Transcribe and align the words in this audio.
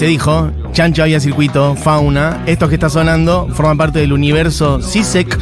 se 0.00 0.06
dijo, 0.06 0.50
Chancho 0.72 1.02
había 1.02 1.20
circuito, 1.20 1.76
fauna. 1.76 2.42
Esto 2.46 2.70
que 2.70 2.76
está 2.76 2.88
sonando 2.88 3.48
forma 3.52 3.76
parte 3.76 3.98
del 3.98 4.14
universo 4.14 4.80
CISEC. 4.80 5.38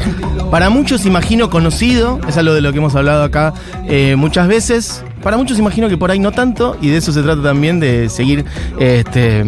Para 0.50 0.68
muchos 0.68 1.06
imagino 1.06 1.48
conocido, 1.48 2.18
es 2.26 2.36
algo 2.38 2.54
de 2.54 2.60
lo 2.60 2.72
que 2.72 2.78
hemos 2.78 2.96
hablado 2.96 3.22
acá 3.22 3.54
eh, 3.86 4.16
muchas 4.16 4.48
veces. 4.48 5.04
Para 5.22 5.36
muchos 5.36 5.60
imagino 5.60 5.88
que 5.88 5.96
por 5.96 6.10
ahí 6.10 6.18
no 6.18 6.32
tanto, 6.32 6.76
y 6.82 6.88
de 6.88 6.96
eso 6.96 7.12
se 7.12 7.22
trata 7.22 7.40
también, 7.40 7.78
de 7.78 8.08
seguir 8.08 8.46
este, 8.80 9.44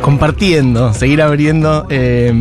compartiendo, 0.00 0.92
seguir 0.94 1.22
abriendo 1.22 1.86
eh, 1.90 2.32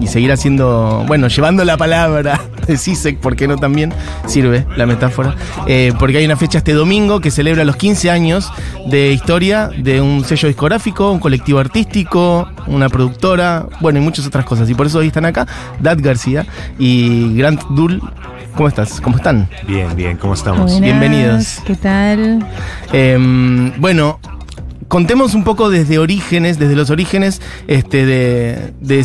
y 0.00 0.06
seguir 0.06 0.32
haciendo, 0.32 1.04
bueno, 1.06 1.28
llevando 1.28 1.64
la 1.64 1.76
palabra 1.76 2.40
de 2.66 2.76
CISEC, 2.76 3.18
¿por 3.18 3.36
qué 3.36 3.46
no 3.46 3.56
también? 3.56 3.92
Sirve 4.26 4.66
la 4.76 4.86
metáfora. 4.86 5.34
Eh, 5.66 5.92
porque 5.98 6.18
hay 6.18 6.24
una 6.24 6.36
fecha 6.36 6.58
este 6.58 6.72
domingo 6.72 7.20
que 7.20 7.30
celebra 7.30 7.64
los 7.64 7.76
15 7.76 8.10
años 8.10 8.52
de 8.86 9.12
historia 9.12 9.68
de 9.68 10.00
un 10.00 10.24
sello 10.24 10.48
discográfico, 10.48 11.10
un 11.10 11.20
colectivo 11.20 11.58
artístico, 11.58 12.48
una 12.66 12.88
productora, 12.88 13.66
bueno, 13.80 13.98
y 13.98 14.02
muchas 14.02 14.26
otras 14.26 14.44
cosas. 14.44 14.68
Y 14.70 14.74
por 14.74 14.86
eso 14.86 14.98
hoy 14.98 15.08
están 15.08 15.24
acá 15.24 15.46
Dad 15.80 15.98
García 16.00 16.46
y 16.78 17.36
Grant 17.36 17.62
Dull. 17.70 18.00
¿Cómo 18.54 18.68
estás? 18.68 19.00
¿Cómo 19.02 19.16
están? 19.16 19.48
Bien, 19.68 19.94
bien, 19.94 20.16
¿cómo 20.16 20.32
estamos? 20.32 20.72
Buenas, 20.72 20.80
Bienvenidos. 20.80 21.60
¿Qué 21.66 21.76
tal? 21.76 22.46
Eh, 22.90 23.72
bueno, 23.78 24.18
contemos 24.88 25.34
un 25.34 25.44
poco 25.44 25.70
desde 25.70 25.98
orígenes, 25.98 26.58
desde 26.58 26.76
los 26.76 26.90
orígenes 26.90 27.40
este, 27.66 28.06
de, 28.06 28.72
de 28.80 29.04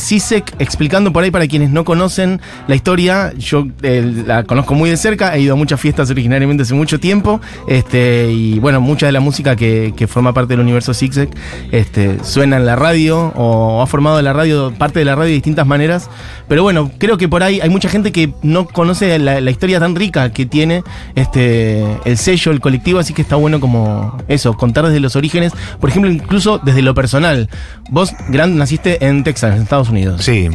explicando 0.59 1.13
por 1.13 1.23
ahí 1.23 1.31
para 1.31 1.47
quienes 1.47 1.69
no 1.69 1.83
conocen 1.85 2.41
la 2.67 2.75
historia. 2.75 3.33
Yo 3.38 3.67
eh, 3.81 4.23
la 4.25 4.43
conozco 4.43 4.73
muy 4.73 4.89
de 4.89 4.97
cerca, 4.97 5.35
he 5.35 5.41
ido 5.41 5.53
a 5.53 5.55
muchas 5.55 5.79
fiestas 5.79 6.09
originariamente 6.09 6.63
hace 6.63 6.73
mucho 6.73 6.99
tiempo. 6.99 7.41
Este, 7.67 8.31
y 8.31 8.59
bueno, 8.59 8.81
mucha 8.81 9.05
de 9.05 9.11
la 9.11 9.19
música 9.19 9.55
que, 9.55 9.93
que 9.95 10.07
forma 10.07 10.33
parte 10.33 10.53
del 10.53 10.59
universo 10.59 10.93
CISEC 10.93 11.29
este, 11.71 12.23
suena 12.23 12.57
en 12.57 12.66
la 12.66 12.75
radio 12.75 13.31
o 13.35 13.81
ha 13.81 13.88
formado 13.88 14.21
la 14.21 14.33
radio, 14.33 14.73
parte 14.77 14.99
de 14.99 15.05
la 15.05 15.16
radio 15.16 15.29
de 15.29 15.35
distintas 15.35 15.66
maneras. 15.66 16.09
Pero 16.47 16.63
bueno, 16.63 16.91
creo 16.97 17.17
que 17.17 17.27
por 17.27 17.43
ahí 17.43 17.61
hay 17.61 17.69
mucha 17.69 17.89
gente 17.89 18.11
que 18.11 18.33
no 18.41 18.67
conoce 18.67 19.17
la, 19.19 19.41
la 19.41 19.51
historia 19.51 19.79
tan 19.79 19.95
rica 19.95 20.31
que 20.31 20.45
tiene 20.45 20.83
este, 21.16 21.85
el 22.05 22.17
sello, 22.17 22.51
el 22.51 22.59
colectivo, 22.59 22.99
así 22.99 23.13
que 23.13 23.21
está 23.21 23.35
bueno 23.35 23.59
como 23.59 24.17
eso, 24.27 24.55
contar 24.55 24.85
desde 24.85 24.99
los 24.99 25.16
orígenes. 25.16 25.53
Por 25.80 25.89
ejemplo, 25.89 26.11
incluso 26.11 26.59
desde 26.59 26.81
lo 26.81 26.94
personal. 26.94 27.50
Vos, 27.89 28.14
Grant, 28.30 28.55
naciste 28.55 29.05
en 29.05 29.23
Texas, 29.23 29.55
en 29.55 29.61
Estados 29.64 29.89
Unidos. 29.89 30.22
Sí, 30.23 30.50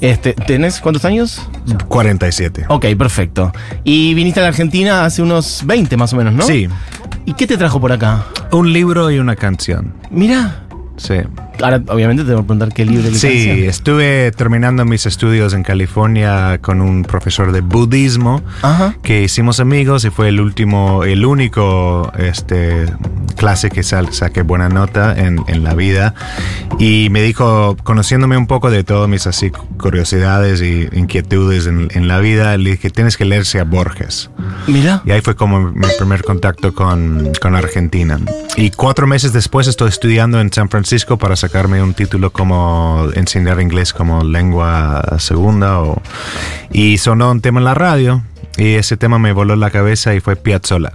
Este, 0.00 0.32
¿Tenés 0.34 0.80
cuántos 0.80 1.04
años? 1.04 1.40
47. 1.88 2.66
Ok, 2.68 2.86
perfecto. 2.98 3.52
Y 3.84 4.14
viniste 4.14 4.40
a 4.40 4.42
la 4.42 4.48
Argentina 4.50 5.04
hace 5.04 5.22
unos 5.22 5.62
20 5.64 5.96
más 5.96 6.12
o 6.12 6.16
menos, 6.16 6.34
¿no? 6.34 6.44
Sí, 6.46 6.68
¿Y 7.24 7.32
qué 7.34 7.46
te 7.46 7.56
trajo 7.56 7.80
por 7.80 7.92
acá? 7.92 8.24
un 8.52 8.72
libro 8.72 9.10
y 9.10 9.18
una 9.18 9.34
canción. 9.36 9.94
Mira. 10.10 10.62
Sí. 10.96 11.14
Ahora, 11.62 11.82
obviamente, 11.88 12.22
te 12.24 12.32
voy 12.32 12.40
a 12.42 12.46
preguntar 12.46 12.72
qué 12.72 12.84
libro 12.84 13.08
Sí, 13.14 13.28
canción. 13.46 13.58
estuve 13.68 14.30
terminando 14.32 14.84
mis 14.84 15.06
estudios 15.06 15.54
en 15.54 15.62
California 15.62 16.58
con 16.60 16.80
un 16.80 17.02
profesor 17.02 17.52
de 17.52 17.60
budismo 17.62 18.42
Ajá. 18.62 18.94
que 19.02 19.22
hicimos 19.22 19.58
amigos 19.60 20.04
y 20.04 20.10
fue 20.10 20.28
el 20.28 20.40
último, 20.40 21.04
el 21.04 21.24
único 21.24 22.12
este, 22.18 22.86
clase 23.36 23.70
que 23.70 23.82
sal- 23.82 24.12
saqué 24.12 24.42
buena 24.42 24.68
nota 24.68 25.16
en, 25.18 25.40
en 25.48 25.64
la 25.64 25.74
vida. 25.74 26.14
Y 26.78 27.08
me 27.10 27.22
dijo, 27.22 27.76
conociéndome 27.82 28.36
un 28.36 28.46
poco 28.46 28.70
de 28.70 28.84
todas 28.84 29.08
mis 29.08 29.26
así 29.26 29.50
curiosidades 29.78 30.60
y 30.60 30.88
inquietudes 30.92 31.66
en, 31.66 31.88
en 31.92 32.06
la 32.08 32.18
vida, 32.20 32.56
le 32.58 32.72
dije, 32.72 32.90
tienes 32.90 33.16
que 33.16 33.24
leerse 33.24 33.60
a 33.60 33.64
Borges. 33.64 34.30
Mira. 34.66 35.00
Y 35.06 35.10
ahí 35.12 35.20
fue 35.22 35.36
como 35.36 35.70
mi 35.70 35.86
primer 35.96 36.22
contacto 36.22 36.74
con, 36.74 37.32
con 37.40 37.54
Argentina. 37.56 38.18
Y 38.56 38.70
cuatro 38.70 39.06
meses 39.06 39.32
después 39.32 39.68
estoy 39.68 39.88
estudiando 39.88 40.40
en 40.40 40.52
San 40.52 40.68
Francisco 40.68 41.16
para 41.18 41.36
sacarme 41.46 41.80
un 41.80 41.94
título 41.94 42.32
como 42.32 43.06
enseñar 43.14 43.60
inglés 43.60 43.92
como 43.92 44.24
lengua 44.24 45.16
segunda. 45.18 45.80
O, 45.80 46.02
y 46.72 46.98
sonó 46.98 47.30
un 47.30 47.40
tema 47.40 47.60
en 47.60 47.64
la 47.64 47.74
radio 47.74 48.22
y 48.56 48.74
ese 48.74 48.96
tema 48.96 49.20
me 49.20 49.32
voló 49.32 49.54
la 49.54 49.70
cabeza 49.70 50.12
y 50.12 50.18
fue 50.18 50.34
Piazzolla. 50.34 50.94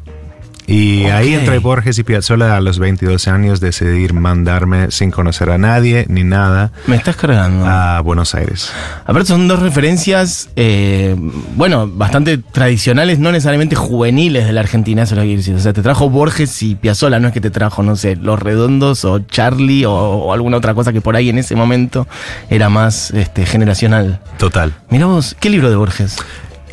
Y 0.68 1.06
ahí 1.06 1.34
entre 1.34 1.60
Borges 1.60 1.98
y 2.00 2.04
Piazzolla 2.04 2.56
a 2.56 2.62
los 2.62 2.80
22 2.80 3.28
años 3.28 3.60
decidí 3.60 4.08
mandarme 4.14 4.92
sin 4.92 5.12
conocer 5.12 5.50
a 5.50 5.58
nadie 5.58 6.06
ni 6.08 6.24
nada 6.24 6.72
Me 6.88 6.96
estás 6.96 7.16
cargando. 7.16 7.66
a 7.66 8.00
Buenos 8.02 8.36
Aires. 8.36 8.72
Aparte 9.06 9.28
son 9.28 9.48
dos 9.48 9.60
referencias, 9.60 10.50
eh, 10.56 11.16
bueno, 11.56 11.88
bastante 11.88 12.38
tradicionales, 12.38 13.20
no 13.20 13.32
necesariamente 13.32 13.76
juveniles 13.76 14.46
de 14.46 14.54
la 14.54 14.62
Argentina, 14.62 15.04
eso 15.04 15.16
es 15.16 15.18
lo 15.18 15.24
que 15.24 15.28
quiero 15.28 15.40
decir. 15.40 15.56
O 15.56 15.60
sea, 15.60 15.74
te 15.74 15.82
trajo 15.82 16.10
Borges 16.10 16.62
y 16.64 16.76
Piazzolla, 16.76 17.20
no 17.20 17.28
es 17.28 17.34
que 17.34 17.42
te 17.42 17.50
trajo, 17.52 17.84
no 17.84 17.96
sé, 17.96 18.16
Los 18.16 18.40
Redondos 18.40 19.04
o 19.06 19.20
Charlie 19.20 19.86
o, 19.86 19.94
o 19.94 20.34
alguna 20.34 20.58
otra 20.58 20.74
cosa 20.74 20.94
que 20.94 21.02
por 21.02 21.16
ahí 21.16 21.30
en 21.30 21.38
ese 21.38 21.56
momento 21.56 22.08
era 22.50 22.70
más 22.70 23.12
este, 23.12 23.46
generacional. 23.46 24.20
Total. 24.38 24.74
Mira 24.90 25.06
vos, 25.08 25.36
¿qué 25.40 25.50
libro 25.50 25.70
de 25.70 25.76
Borges? 25.76 26.18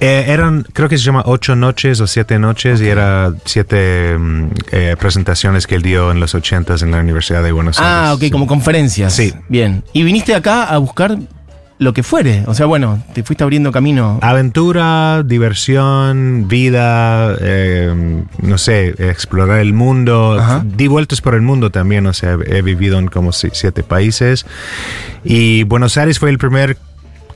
Eh, 0.00 0.26
eran, 0.28 0.64
creo 0.72 0.88
que 0.88 0.96
se 0.96 1.04
llama 1.04 1.22
Ocho 1.26 1.56
Noches 1.56 2.00
o 2.00 2.06
Siete 2.06 2.38
Noches 2.38 2.80
y 2.80 2.86
era 2.88 3.32
siete 3.44 4.16
mm, 4.16 4.46
eh, 4.70 4.96
presentaciones 4.98 5.66
que 5.66 5.74
él 5.74 5.82
dio 5.82 6.12
en 6.12 6.20
los 6.20 6.34
ochentas 6.34 6.82
en 6.82 6.90
la 6.92 6.98
Universidad 7.00 7.42
de 7.42 7.50
Buenos 7.52 7.78
Ah, 7.80 8.10
Aires. 8.12 8.26
ok, 8.28 8.32
como 8.32 8.46
conferencias. 8.46 9.12
Sí. 9.12 9.34
Bien. 9.48 9.82
Y 9.92 10.04
viniste 10.04 10.34
acá 10.36 10.64
a 10.64 10.78
buscar 10.78 11.18
lo 11.80 11.92
que 11.94 12.02
fuere. 12.02 12.42
O 12.46 12.54
sea, 12.54 12.66
bueno, 12.66 13.02
te 13.12 13.22
fuiste 13.22 13.44
abriendo 13.44 13.70
camino. 13.72 14.18
Aventura, 14.22 15.22
diversión, 15.24 16.46
vida, 16.48 17.36
eh, 17.40 18.22
no 18.42 18.58
sé, 18.58 18.94
explorar 18.98 19.60
el 19.60 19.72
mundo. 19.74 20.36
Ajá. 20.38 20.64
Di 20.64 20.86
vueltas 20.88 21.20
por 21.20 21.34
el 21.34 21.42
mundo 21.42 21.70
también, 21.70 22.06
o 22.06 22.12
sea, 22.12 22.36
he 22.46 22.62
vivido 22.62 22.98
en 22.98 23.06
como 23.08 23.32
si- 23.32 23.50
siete 23.52 23.82
países. 23.84 24.44
Y 25.24 25.62
Buenos 25.64 25.96
Aires 25.98 26.18
fue 26.18 26.30
el 26.30 26.38
primer, 26.38 26.76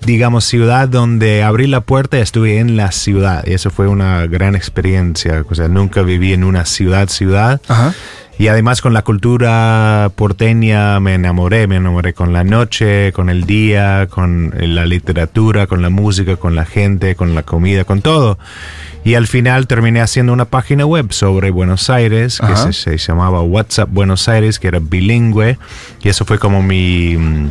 digamos, 0.05 0.45
ciudad 0.45 0.89
donde 0.89 1.43
abrí 1.43 1.67
la 1.67 1.81
puerta 1.81 2.19
y 2.19 2.21
estuve 2.21 2.59
en 2.59 2.77
la 2.77 2.93
ciudad. 2.93 3.45
Y 3.47 3.55
eso 3.55 3.71
fue 3.71 3.89
una 3.89 4.27
gran 4.27 4.55
experiencia. 4.55 5.45
O 5.49 5.55
sea, 5.55 5.69
nunca 5.69 6.03
viví 6.03 6.33
en 6.33 6.45
una 6.45 6.65
ciudad, 6.65 7.09
ciudad. 7.09 7.61
Ajá. 7.69 7.95
Y 8.39 8.49
además 8.49 8.81
con 8.81 8.95
la 8.95 9.03
cultura 9.03 10.11
porteña 10.17 10.99
me 11.01 11.15
enamoré, 11.15 11.67
me 11.67 11.77
enamoré 11.77 12.15
con 12.15 12.33
la 12.33 12.45
noche, 12.45 13.13
con 13.13 13.29
el 13.29 13.45
día, 13.45 14.09
con 14.09 14.53
la 14.57 14.87
literatura, 14.87 15.67
con 15.67 15.83
la 15.83 15.91
música, 15.91 16.37
con 16.37 16.55
la 16.55 16.65
gente, 16.65 17.15
con 17.15 17.35
la 17.35 17.43
comida, 17.43 17.85
con 17.85 18.01
todo. 18.01 18.39
Y 19.05 19.15
al 19.15 19.27
final 19.27 19.67
terminé 19.67 20.01
haciendo 20.01 20.33
una 20.33 20.47
página 20.47 20.87
web 20.87 21.13
sobre 21.13 21.51
Buenos 21.51 21.91
Aires 21.91 22.41
que 22.41 22.57
se, 22.57 22.73
se 22.73 22.99
llamaba 22.99 23.43
WhatsApp 23.43 23.89
Buenos 23.93 24.29
Aires, 24.29 24.59
que 24.59 24.69
era 24.69 24.79
bilingüe. 24.81 25.59
Y 26.03 26.09
eso 26.09 26.25
fue 26.25 26.39
como 26.39 26.63
mi, 26.63 27.17
mm, 27.17 27.51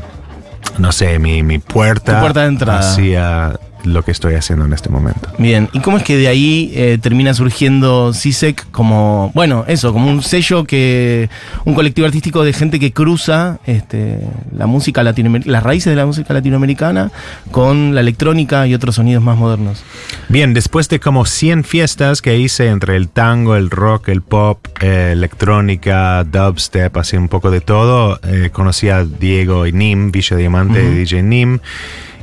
no 0.78 0.92
sé, 0.92 1.20
mi, 1.20 1.44
mi 1.44 1.60
puerta, 1.60 2.16
Tu 2.16 2.20
puerta 2.22 2.42
de 2.42 2.48
entrada. 2.48 2.80
hacia 2.80 3.54
lo 3.84 4.04
que 4.04 4.12
estoy 4.12 4.36
haciendo 4.36 4.66
en 4.66 4.74
este 4.74 4.90
momento. 4.90 5.30
Bien, 5.38 5.70
¿y 5.74 5.80
cómo 5.80 5.98
es 5.98 6.04
que 6.04 6.18
de 6.18 6.28
ahí 6.28 6.72
eh, 6.76 6.98
termina 7.02 7.34
surgiendo 7.34 8.14
CISEC 8.14 8.70
como, 8.72 9.32
bueno, 9.34 9.66
eso, 9.68 9.94
como 9.94 10.10
un 10.10 10.24
sello 10.24 10.64
que, 10.66 11.30
un 11.66 11.74
colectivo 11.74 12.06
artístico 12.06 12.44
de 12.44 12.54
gente 12.54 12.80
que 12.80 12.92
cruza 12.92 13.60
este, 13.66 14.20
la 14.56 14.68
música 14.68 15.04
latinoamericana, 15.04 15.52
las 15.52 15.64
raíces 15.64 15.92
de 15.92 15.96
la 15.96 16.06
música 16.06 16.34
latinoamericana 16.34 17.12
con 17.52 17.96
la 17.96 18.02
electrónica 18.02 18.68
y 18.68 18.74
otros 18.74 18.96
sonidos 18.96 19.24
más 19.24 19.38
modernos? 19.38 19.84
Bien, 20.30 20.54
después 20.54 20.90
de 20.90 21.00
como 21.00 21.26
100 21.26 21.64
fiestas 21.64 22.22
que 22.22 22.38
hice 22.38 22.68
entre 22.68 22.96
el 22.96 23.10
tango, 23.10 23.56
el 23.56 23.70
rock, 23.70 24.10
el 24.10 24.22
pop, 24.22 24.66
eh, 24.82 25.10
electrónica, 25.12 26.24
dubstep, 26.24 26.96
así 26.98 27.18
un 27.18 27.28
poco 27.28 27.52
de 27.52 27.62
todo, 27.62 28.20
eh, 28.24 28.50
conocí 28.52 28.90
a 28.90 29.04
Diego 29.04 29.68
y 29.68 29.72
Nim, 29.72 30.12
Villa 30.12 30.38
Diamante 30.38 30.84
y 30.84 30.96
DJ 30.96 31.24
Nim. 31.24 31.60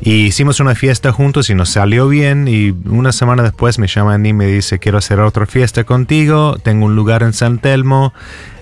Y 0.00 0.26
hicimos 0.26 0.60
una 0.60 0.74
fiesta 0.74 1.12
juntos 1.12 1.50
y 1.50 1.54
nos 1.54 1.70
salió 1.70 2.08
bien. 2.08 2.46
Y 2.48 2.70
una 2.88 3.12
semana 3.12 3.42
después 3.42 3.78
me 3.78 3.86
llama 3.86 4.16
y 4.16 4.32
me 4.32 4.46
dice: 4.46 4.78
Quiero 4.78 4.98
hacer 4.98 5.20
otra 5.20 5.46
fiesta 5.46 5.84
contigo. 5.84 6.56
Tengo 6.62 6.86
un 6.86 6.96
lugar 6.96 7.22
en 7.22 7.32
San 7.32 7.58
Telmo 7.58 8.12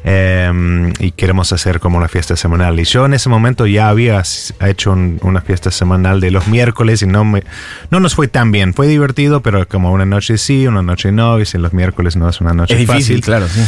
eh, 0.08 0.93
y 1.00 1.11
queremos 1.11 1.53
hacer 1.53 1.81
como 1.81 1.99
una 1.99 2.06
fiesta 2.08 2.37
semanal. 2.37 2.79
Y 2.79 2.85
yo 2.85 3.05
en 3.06 3.14
ese 3.14 3.29
momento 3.29 3.67
ya 3.67 3.88
había 3.88 4.23
hecho 4.64 4.93
un- 4.93 5.19
una 5.23 5.41
fiesta 5.41 5.73
semanal 5.73 6.20
de 6.20 6.31
los 6.31 6.47
miércoles 6.47 7.03
y 7.03 7.06
no, 7.06 7.25
me, 7.25 7.43
no 7.91 7.99
nos 7.99 8.14
fue 8.14 8.29
tan 8.29 8.53
bien. 8.53 8.73
Fue 8.73 8.87
divertido, 8.87 9.43
pero 9.43 9.67
como 9.67 9.91
una 9.93 10.06
noche 10.06 10.38
sí, 10.38 10.67
una 10.69 10.81
noche 10.82 11.11
no. 11.11 11.41
Y 11.41 11.44
si 11.47 11.58
los 11.58 11.73
miércoles 11.73 12.14
no 12.17 12.29
es 12.29 12.41
una 12.41 12.53
noche 12.55 12.75
Es 12.75 12.81
difícil, 12.81 13.17
fácil. 13.17 13.20
claro, 13.23 13.49
sí. 13.49 13.61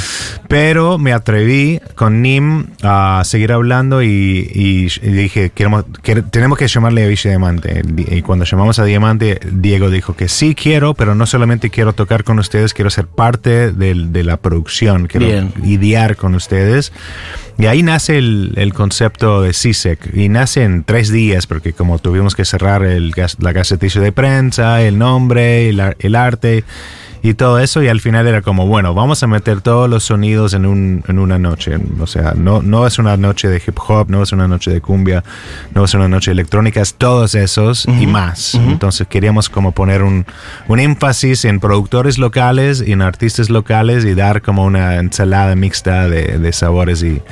Pero 0.48 0.96
me 0.96 1.12
atreví 1.12 1.80
con 1.96 2.22
Nim 2.22 2.66
a 2.82 3.22
seguir 3.24 3.50
hablando 3.52 4.00
y, 4.02 4.08
y- 4.08 4.86
y 5.02 5.10
dije, 5.10 5.50
queremos, 5.50 5.86
quer- 6.04 6.30
tenemos 6.30 6.56
que 6.56 6.68
llamarle 6.68 7.04
a 7.04 7.08
Villa 7.08 7.30
Diamante. 7.30 7.82
Y 8.10 8.22
cuando 8.22 8.44
llamamos 8.44 8.78
a 8.78 8.84
Diamante, 8.84 9.40
Diego 9.50 9.90
dijo 9.90 10.14
que 10.14 10.28
sí 10.28 10.54
quiero, 10.54 10.94
pero 10.94 11.16
no 11.16 11.26
solamente 11.26 11.70
quiero 11.70 11.94
tocar 11.94 12.22
con 12.22 12.38
ustedes, 12.38 12.74
quiero 12.74 12.90
ser 12.90 13.06
parte 13.08 13.72
del- 13.72 14.12
de 14.12 14.22
la 14.22 14.36
producción, 14.36 15.08
quiero 15.08 15.26
Bien. 15.26 15.52
idear 15.64 16.14
con 16.16 16.27
ustedes. 16.34 16.92
Y 17.58 17.66
ahí 17.66 17.82
nace 17.82 18.18
el, 18.18 18.52
el 18.56 18.72
concepto 18.72 19.42
de 19.42 19.52
CISEC. 19.52 20.14
Y 20.14 20.28
nace 20.28 20.62
en 20.62 20.84
tres 20.84 21.10
días, 21.10 21.46
porque 21.46 21.72
como 21.72 21.98
tuvimos 21.98 22.34
que 22.34 22.44
cerrar 22.44 22.82
la 22.82 23.52
gacetilla 23.52 24.00
de 24.00 24.12
prensa, 24.12 24.82
el 24.82 24.98
nombre, 24.98 25.68
el, 25.68 25.82
el 25.98 26.14
arte. 26.14 26.64
Y 27.22 27.34
todo 27.34 27.58
eso. 27.58 27.82
Y 27.82 27.88
al 27.88 28.00
final 28.00 28.26
era 28.26 28.42
como, 28.42 28.66
bueno, 28.66 28.94
vamos 28.94 29.22
a 29.22 29.26
meter 29.26 29.60
todos 29.60 29.88
los 29.88 30.04
sonidos 30.04 30.54
en, 30.54 30.66
un, 30.66 31.04
en 31.08 31.18
una 31.18 31.38
noche. 31.38 31.76
O 32.00 32.06
sea, 32.06 32.34
no, 32.36 32.62
no 32.62 32.86
es 32.86 32.98
una 32.98 33.16
noche 33.16 33.48
de 33.48 33.62
hip 33.64 33.78
hop, 33.86 34.10
no 34.10 34.22
es 34.22 34.32
una 34.32 34.48
noche 34.48 34.70
de 34.70 34.80
cumbia, 34.80 35.24
no 35.74 35.84
es 35.84 35.94
una 35.94 36.08
noche 36.08 36.30
de 36.30 36.34
electrónica, 36.34 36.80
es 36.80 36.94
todos 36.94 37.34
esos 37.34 37.86
y 37.86 38.06
más. 38.06 38.54
Entonces 38.54 39.06
queríamos 39.06 39.48
como 39.48 39.72
poner 39.72 40.02
un, 40.02 40.26
un 40.68 40.80
énfasis 40.80 41.44
en 41.44 41.60
productores 41.60 42.18
locales 42.18 42.82
y 42.86 42.92
en 42.92 43.02
artistas 43.02 43.50
locales 43.50 44.04
y 44.04 44.14
dar 44.14 44.42
como 44.42 44.64
una 44.64 44.96
ensalada 44.96 45.54
mixta 45.54 46.08
de, 46.08 46.38
de 46.38 46.52
sabores 46.52 47.02
y, 47.02 47.22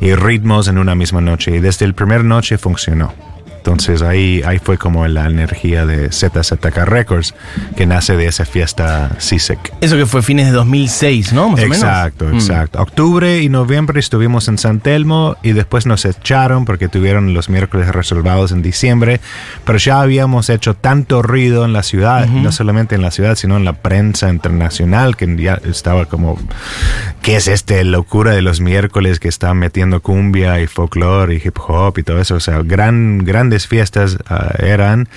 y 0.00 0.14
ritmos 0.14 0.68
en 0.68 0.78
una 0.78 0.94
misma 0.94 1.20
noche. 1.20 1.56
Y 1.56 1.60
desde 1.60 1.84
el 1.84 1.94
primer 1.94 2.24
noche 2.24 2.58
funcionó. 2.58 3.29
Entonces 3.70 4.02
ahí, 4.02 4.42
ahí 4.44 4.58
fue 4.58 4.78
como 4.78 5.06
la 5.06 5.26
energía 5.26 5.86
de 5.86 6.10
ZZK 6.10 6.76
Records 6.84 7.34
que 7.76 7.86
nace 7.86 8.16
de 8.16 8.26
esa 8.26 8.44
fiesta 8.44 9.10
CISEC. 9.20 9.72
Eso 9.80 9.96
que 9.96 10.06
fue 10.06 10.22
fines 10.22 10.46
de 10.46 10.52
2006, 10.52 11.32
¿no? 11.32 11.50
Más 11.50 11.60
o 11.60 11.62
menos. 11.62 11.76
Exacto, 11.78 12.24
Mm. 12.26 12.34
exacto. 12.34 12.82
Octubre 12.82 13.40
y 13.40 13.48
noviembre 13.48 14.00
estuvimos 14.00 14.48
en 14.48 14.58
San 14.58 14.80
Telmo 14.80 15.36
y 15.42 15.52
después 15.52 15.86
nos 15.86 16.04
echaron 16.04 16.64
porque 16.64 16.88
tuvieron 16.88 17.32
los 17.34 17.48
miércoles 17.48 17.88
reservados 17.88 18.52
en 18.52 18.62
diciembre, 18.62 19.20
pero 19.64 19.78
ya 19.78 20.00
habíamos 20.00 20.50
hecho 20.50 20.74
tanto 20.74 21.22
ruido 21.22 21.64
en 21.64 21.72
la 21.72 21.82
ciudad, 21.82 22.26
no 22.26 22.52
solamente 22.52 22.94
en 22.94 23.02
la 23.02 23.10
ciudad, 23.10 23.36
sino 23.36 23.56
en 23.56 23.64
la 23.64 23.74
prensa 23.74 24.28
internacional, 24.30 25.16
que 25.16 25.36
ya 25.36 25.60
estaba 25.64 26.06
como, 26.06 26.38
¿qué 27.22 27.36
es 27.36 27.48
este 27.48 27.84
locura 27.84 28.32
de 28.32 28.42
los 28.42 28.60
miércoles 28.60 29.20
que 29.20 29.28
están 29.28 29.58
metiendo 29.58 30.00
cumbia 30.00 30.60
y 30.60 30.66
folclore 30.66 31.34
y 31.36 31.42
hip 31.44 31.58
hop 31.66 31.98
y 31.98 32.02
todo 32.02 32.20
eso? 32.20 32.34
O 32.34 32.40
sea, 32.40 32.60
gran, 32.62 33.18
grandes 33.18 33.59
fiestas 33.66 34.18
ah, 34.28 34.52
eran 34.58 35.08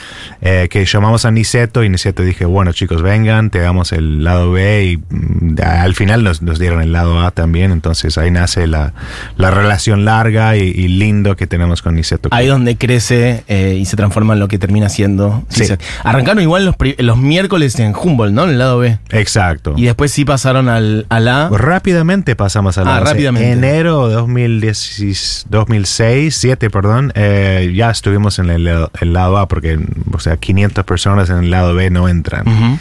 eh, 0.42 0.68
que 0.70 0.86
llamamos 0.86 1.26
a 1.26 1.32
Niceto 1.32 1.84
y 1.84 1.90
Niceto 1.90 2.24
dije, 2.24 2.46
bueno 2.46 2.72
chicos, 2.74 3.02
vengan, 3.02 3.50
te 3.50 3.60
damos 3.60 3.92
el 3.92 4.24
lado 4.24 4.52
B 4.52 4.86
y 4.86 4.98
mm, 4.98 5.56
al 5.64 5.96
final 5.96 6.24
nos, 6.24 6.42
nos 6.42 6.60
dieron 6.60 6.82
el 6.82 6.92
lado 6.92 7.20
A 7.22 7.32
también, 7.32 7.72
entonces 7.72 8.18
ahí 8.18 8.32
nace 8.32 8.68
la, 8.68 8.94
la 9.38 9.52
relación 9.52 10.06
larga 10.06 10.56
y, 10.58 10.62
y 10.64 10.88
lindo 10.88 11.36
que 11.36 11.48
tenemos 11.48 11.82
con 11.82 11.96
Niceto. 11.96 12.30
Ahí 12.32 12.48
donde 12.48 12.78
crece 12.78 13.44
eh, 13.48 13.78
y 13.80 13.86
se 13.86 13.96
transforma 13.96 14.34
en 14.34 14.40
lo 14.40 14.48
que 14.48 14.58
termina 14.60 14.90
siendo. 14.90 15.44
Sí. 15.50 15.66
Arrancaron 16.04 16.42
igual 16.42 16.66
los, 16.66 16.76
los 16.98 17.18
miércoles 17.18 17.80
en 17.80 17.94
Humboldt, 17.96 18.34
¿no? 18.34 18.44
En 18.46 18.52
el 18.52 18.60
lado 18.60 18.80
B. 18.80 18.98
Exacto. 19.12 19.74
Y 19.78 19.84
después 19.86 20.12
sí 20.12 20.26
pasaron 20.26 20.70
al, 20.70 21.06
al 21.10 21.28
A. 21.28 21.50
Rápidamente 21.50 22.36
pasamos 22.36 22.78
a 22.78 22.84
la 22.84 22.98
Ah, 22.98 23.00
rápidamente. 23.00 23.52
enero 23.52 24.10
2016, 24.10 25.46
2006, 25.50 26.36
7, 26.36 26.70
perdón, 26.70 27.12
eh, 27.16 27.72
ya 27.76 27.90
estuvimos 27.90 28.33
en 28.40 28.50
el, 28.50 28.68
el 28.68 29.14
lado 29.14 29.38
A 29.38 29.48
porque, 29.48 29.80
o 30.12 30.20
sea, 30.20 30.38
500 30.38 30.84
personas 30.86 31.30
en 31.30 31.38
el 31.38 31.52
lado 31.52 31.74
B 31.76 31.90
no 31.90 32.08
entran. 32.10 32.80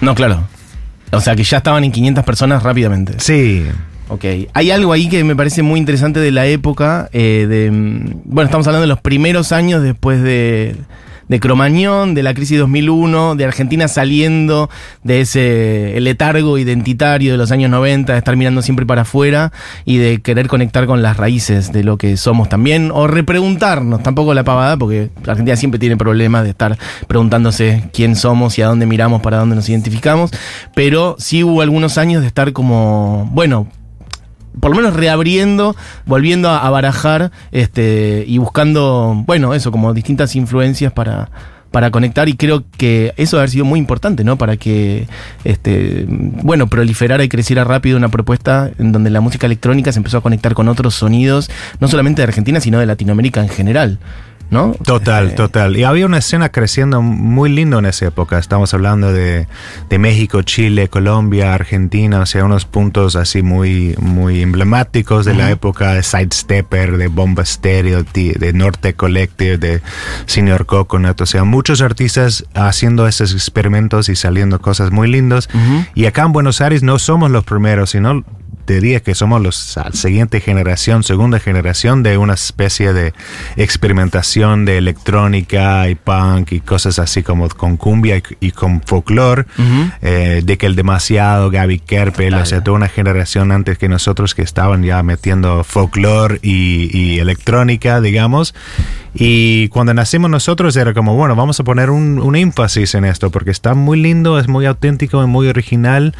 No, 0.00 0.14
claro. 0.14 0.44
O 1.12 1.20
sea 1.20 1.36
que 1.36 1.44
ya 1.44 1.58
estaban 1.58 1.84
en 1.84 1.92
500 1.92 2.24
personas 2.24 2.62
rápidamente. 2.62 3.14
Sí, 3.18 3.64
Ok. 4.08 4.24
Hay 4.52 4.70
algo 4.70 4.92
ahí 4.92 5.08
que 5.08 5.24
me 5.24 5.34
parece 5.34 5.62
muy 5.62 5.80
interesante 5.80 6.20
de 6.20 6.30
la 6.30 6.46
época. 6.46 7.08
eh, 7.12 7.46
de, 7.48 7.70
mm, 7.70 8.20
bueno, 8.26 8.46
estamos 8.48 8.66
hablando 8.66 8.82
de 8.82 8.88
los 8.88 9.00
primeros 9.00 9.50
años 9.50 9.82
después 9.82 10.22
de, 10.22 10.76
de 11.28 11.40
Cromañón, 11.40 12.14
de 12.14 12.22
la 12.22 12.34
crisis 12.34 12.58
2001, 12.58 13.34
de 13.36 13.44
Argentina 13.44 13.88
saliendo 13.88 14.70
de 15.02 15.20
ese 15.20 15.96
letargo 16.00 16.58
identitario 16.58 17.32
de 17.32 17.38
los 17.38 17.50
años 17.50 17.70
90, 17.70 18.12
de 18.12 18.18
estar 18.18 18.36
mirando 18.36 18.62
siempre 18.62 18.86
para 18.86 19.02
afuera 19.02 19.52
y 19.84 19.96
de 19.96 20.20
querer 20.20 20.48
conectar 20.48 20.86
con 20.86 21.02
las 21.02 21.16
raíces 21.16 21.72
de 21.72 21.84
lo 21.84 21.96
que 21.98 22.16
somos 22.16 22.48
también, 22.48 22.90
o 22.92 23.06
repreguntarnos, 23.06 24.02
tampoco 24.02 24.34
la 24.34 24.44
pavada, 24.44 24.76
porque 24.76 25.10
Argentina 25.26 25.56
siempre 25.56 25.78
tiene 25.78 25.96
problemas 25.96 26.44
de 26.44 26.50
estar 26.50 26.78
preguntándose 27.06 27.84
quién 27.92 28.16
somos 28.16 28.58
y 28.58 28.62
a 28.62 28.66
dónde 28.66 28.86
miramos, 28.86 29.22
para 29.22 29.38
dónde 29.38 29.56
nos 29.56 29.68
identificamos, 29.68 30.30
pero 30.74 31.16
sí 31.18 31.44
hubo 31.44 31.62
algunos 31.62 31.98
años 31.98 32.22
de 32.22 32.28
estar 32.28 32.52
como, 32.52 33.28
bueno, 33.32 33.68
por 34.60 34.70
lo 34.70 34.76
menos 34.76 34.94
reabriendo, 34.94 35.76
volviendo 36.06 36.50
a, 36.50 36.68
barajar 36.70 37.30
este, 37.52 38.24
y 38.26 38.38
buscando, 38.38 39.22
bueno, 39.26 39.54
eso, 39.54 39.70
como 39.70 39.94
distintas 39.94 40.36
influencias 40.36 40.92
para, 40.92 41.30
para 41.70 41.90
conectar 41.90 42.28
y 42.28 42.34
creo 42.34 42.62
que 42.76 43.12
eso 43.16 43.36
haber 43.36 43.50
sido 43.50 43.64
muy 43.64 43.80
importante, 43.80 44.22
¿no? 44.22 44.38
Para 44.38 44.56
que, 44.56 45.08
este, 45.42 46.06
bueno, 46.08 46.68
proliferara 46.68 47.24
y 47.24 47.28
creciera 47.28 47.64
rápido 47.64 47.96
una 47.96 48.10
propuesta 48.10 48.70
en 48.78 48.92
donde 48.92 49.10
la 49.10 49.20
música 49.20 49.46
electrónica 49.46 49.90
se 49.90 49.98
empezó 49.98 50.18
a 50.18 50.20
conectar 50.20 50.54
con 50.54 50.68
otros 50.68 50.94
sonidos, 50.94 51.50
no 51.80 51.88
solamente 51.88 52.22
de 52.22 52.28
Argentina, 52.28 52.60
sino 52.60 52.78
de 52.78 52.86
Latinoamérica 52.86 53.42
en 53.42 53.48
general, 53.48 53.98
¿no? 54.54 54.74
Total, 54.84 55.28
Eh, 55.28 55.30
total. 55.32 55.76
Y 55.76 55.84
había 55.84 56.06
una 56.06 56.18
escena 56.18 56.48
creciendo 56.48 57.02
muy 57.02 57.50
lindo 57.50 57.78
en 57.78 57.86
esa 57.86 58.06
época. 58.06 58.38
Estamos 58.38 58.72
hablando 58.72 59.12
de, 59.12 59.46
de 59.90 59.98
México, 59.98 60.42
Chile, 60.42 60.88
Colombia, 60.88 61.52
Argentina, 61.52 62.20
o 62.20 62.26
sea, 62.26 62.44
unos 62.44 62.64
puntos 62.64 63.16
así 63.16 63.42
muy, 63.42 63.94
muy 64.00 64.40
emblemáticos 64.40 65.24
de 65.24 65.34
la 65.34 65.50
época 65.50 65.94
de 65.94 66.02
Sidestepper, 66.02 66.96
de 66.96 67.08
Bomba 67.08 67.44
Stereo, 67.44 68.04
de, 68.04 68.52
Norte 68.54 68.94
Collective, 68.94 69.58
de 69.58 69.82
Senior 70.26 70.66
Coconut, 70.66 71.20
o 71.20 71.26
sea, 71.26 71.44
muchos 71.44 71.82
artistas 71.82 72.44
haciendo 72.54 73.06
esos 73.08 73.32
experimentos 73.32 74.08
y 74.08 74.16
saliendo 74.16 74.60
cosas 74.60 74.90
muy 74.90 75.10
lindos. 75.10 75.48
Ujú. 75.52 75.84
Y 75.94 76.06
acá 76.06 76.22
en 76.22 76.32
Buenos 76.32 76.60
Aires 76.60 76.82
no 76.82 76.98
somos 76.98 77.30
los 77.30 77.44
primeros, 77.44 77.90
sino 77.90 78.24
diría 78.66 79.00
que 79.00 79.14
somos 79.14 79.42
los 79.42 79.74
la 79.76 79.92
siguiente 79.92 80.40
generación, 80.40 81.02
segunda 81.02 81.38
generación 81.38 82.02
de 82.02 82.16
una 82.16 82.34
especie 82.34 82.92
de 82.92 83.12
experimentación 83.56 84.64
de 84.64 84.78
electrónica 84.78 85.88
y 85.88 85.94
punk 85.94 86.52
y 86.52 86.60
cosas 86.60 86.98
así 86.98 87.22
como 87.22 87.48
con 87.48 87.76
cumbia 87.76 88.16
y, 88.16 88.22
y 88.40 88.50
con 88.52 88.80
folclore, 88.82 89.44
eh, 90.02 90.42
de 90.44 90.58
que 90.58 90.66
el 90.66 90.76
demasiado, 90.76 91.50
Gaby 91.50 91.80
Kerpel, 91.80 92.34
o 92.34 92.46
sea, 92.46 92.62
toda 92.62 92.76
una 92.76 92.88
generación 92.88 93.52
antes 93.52 93.78
que 93.78 93.88
nosotros 93.88 94.34
que 94.34 94.42
estaban 94.42 94.82
ya 94.82 95.02
metiendo 95.02 95.64
folclore 95.64 96.38
y, 96.42 96.90
y 96.96 97.18
electrónica, 97.18 98.00
digamos. 98.00 98.54
Y 99.14 99.68
cuando 99.68 99.94
nacimos 99.94 100.28
nosotros 100.28 100.76
era 100.76 100.92
como, 100.92 101.14
bueno, 101.14 101.36
vamos 101.36 101.60
a 101.60 101.64
poner 101.64 101.90
un, 101.90 102.18
un 102.18 102.34
énfasis 102.34 102.94
en 102.96 103.04
esto 103.04 103.30
porque 103.30 103.52
está 103.52 103.74
muy 103.74 104.00
lindo, 104.00 104.40
es 104.40 104.48
muy 104.48 104.66
auténtico, 104.66 105.22
es 105.22 105.28
muy 105.28 105.46
original 105.46 106.14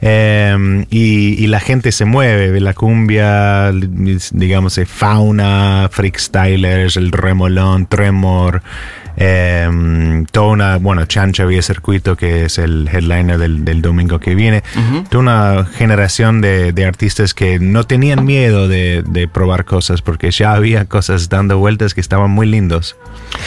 y, 0.00 1.34
y 1.42 1.46
la 1.46 1.60
gente 1.60 1.90
se 1.92 2.04
mueve, 2.04 2.60
la 2.60 2.74
cumbia, 2.74 3.72
digamos, 3.72 4.78
eh, 4.78 4.86
fauna, 4.86 5.88
freakstylers, 5.90 6.96
el 6.96 7.12
remolón, 7.12 7.86
tremor. 7.86 8.62
Eh, 9.16 10.24
toda 10.30 10.46
una, 10.48 10.76
bueno, 10.78 11.04
Chancha 11.06 11.44
Vía 11.44 11.62
Circuito, 11.62 12.16
que 12.16 12.44
es 12.44 12.58
el 12.58 12.88
headliner 12.88 13.38
del, 13.38 13.64
del 13.64 13.82
domingo 13.82 14.18
que 14.18 14.34
viene. 14.34 14.62
Toda 15.08 15.22
una 15.22 15.64
generación 15.64 16.40
de, 16.40 16.72
de 16.72 16.84
artistas 16.84 17.34
que 17.34 17.58
no 17.58 17.84
tenían 17.84 18.24
miedo 18.24 18.68
de, 18.68 19.02
de 19.06 19.28
probar 19.28 19.64
cosas 19.64 20.02
porque 20.02 20.30
ya 20.30 20.52
había 20.52 20.84
cosas 20.84 21.28
dando 21.28 21.58
vueltas 21.58 21.94
que 21.94 22.00
estaban 22.00 22.30
muy 22.30 22.46
lindos. 22.46 22.96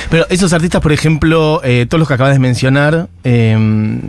Pero 0.09 0.25
esos 0.29 0.53
artistas, 0.53 0.81
por 0.81 0.91
ejemplo, 0.91 1.61
eh, 1.63 1.85
todos 1.87 1.99
los 1.99 2.07
que 2.07 2.13
acabas 2.15 2.33
de 2.33 2.39
mencionar, 2.39 3.07
eh, 3.23 3.99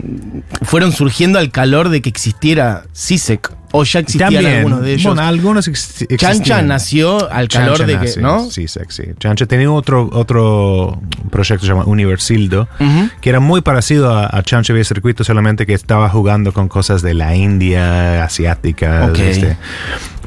fueron 0.63 0.91
surgiendo 0.91 1.39
al 1.39 1.51
calor 1.51 1.89
de 1.89 2.01
que 2.01 2.09
existiera 2.09 2.83
CISEC. 2.95 3.51
O 3.73 3.83
ya 3.83 3.99
existían 4.01 4.45
algunos 4.45 4.81
de 4.81 4.93
ellos. 4.93 5.05
Bueno, 5.05 5.21
algunos 5.21 5.67
ex- 5.67 6.05
Chancha 6.17 6.61
nació 6.61 7.31
al 7.31 7.47
calor 7.47 7.77
Chancha 7.77 7.85
de 7.85 7.99
que, 7.99 8.05
nace, 8.05 8.21
¿no? 8.21 8.49
Sí, 8.49 8.65
sí. 8.67 9.03
Chancha 9.19 9.45
tenía 9.45 9.71
otro, 9.71 10.09
otro 10.11 10.99
proyecto 11.29 11.65
llamado 11.65 11.89
Universildo, 11.89 12.67
Ujú. 12.79 13.09
que 13.21 13.29
era 13.29 13.39
muy 13.39 13.61
parecido 13.61 14.13
a, 14.13 14.25
a 14.35 14.43
Chancha 14.43 14.73
Vía 14.73 14.83
Circuito, 14.83 15.23
solamente 15.23 15.65
que 15.65 15.73
estaba 15.73 16.09
jugando 16.09 16.51
con 16.53 16.67
cosas 16.67 17.01
de 17.01 17.13
la 17.13 17.35
India, 17.35 18.23
asiática. 18.23 19.07
Ok. 19.09 19.19
este. 19.19 19.57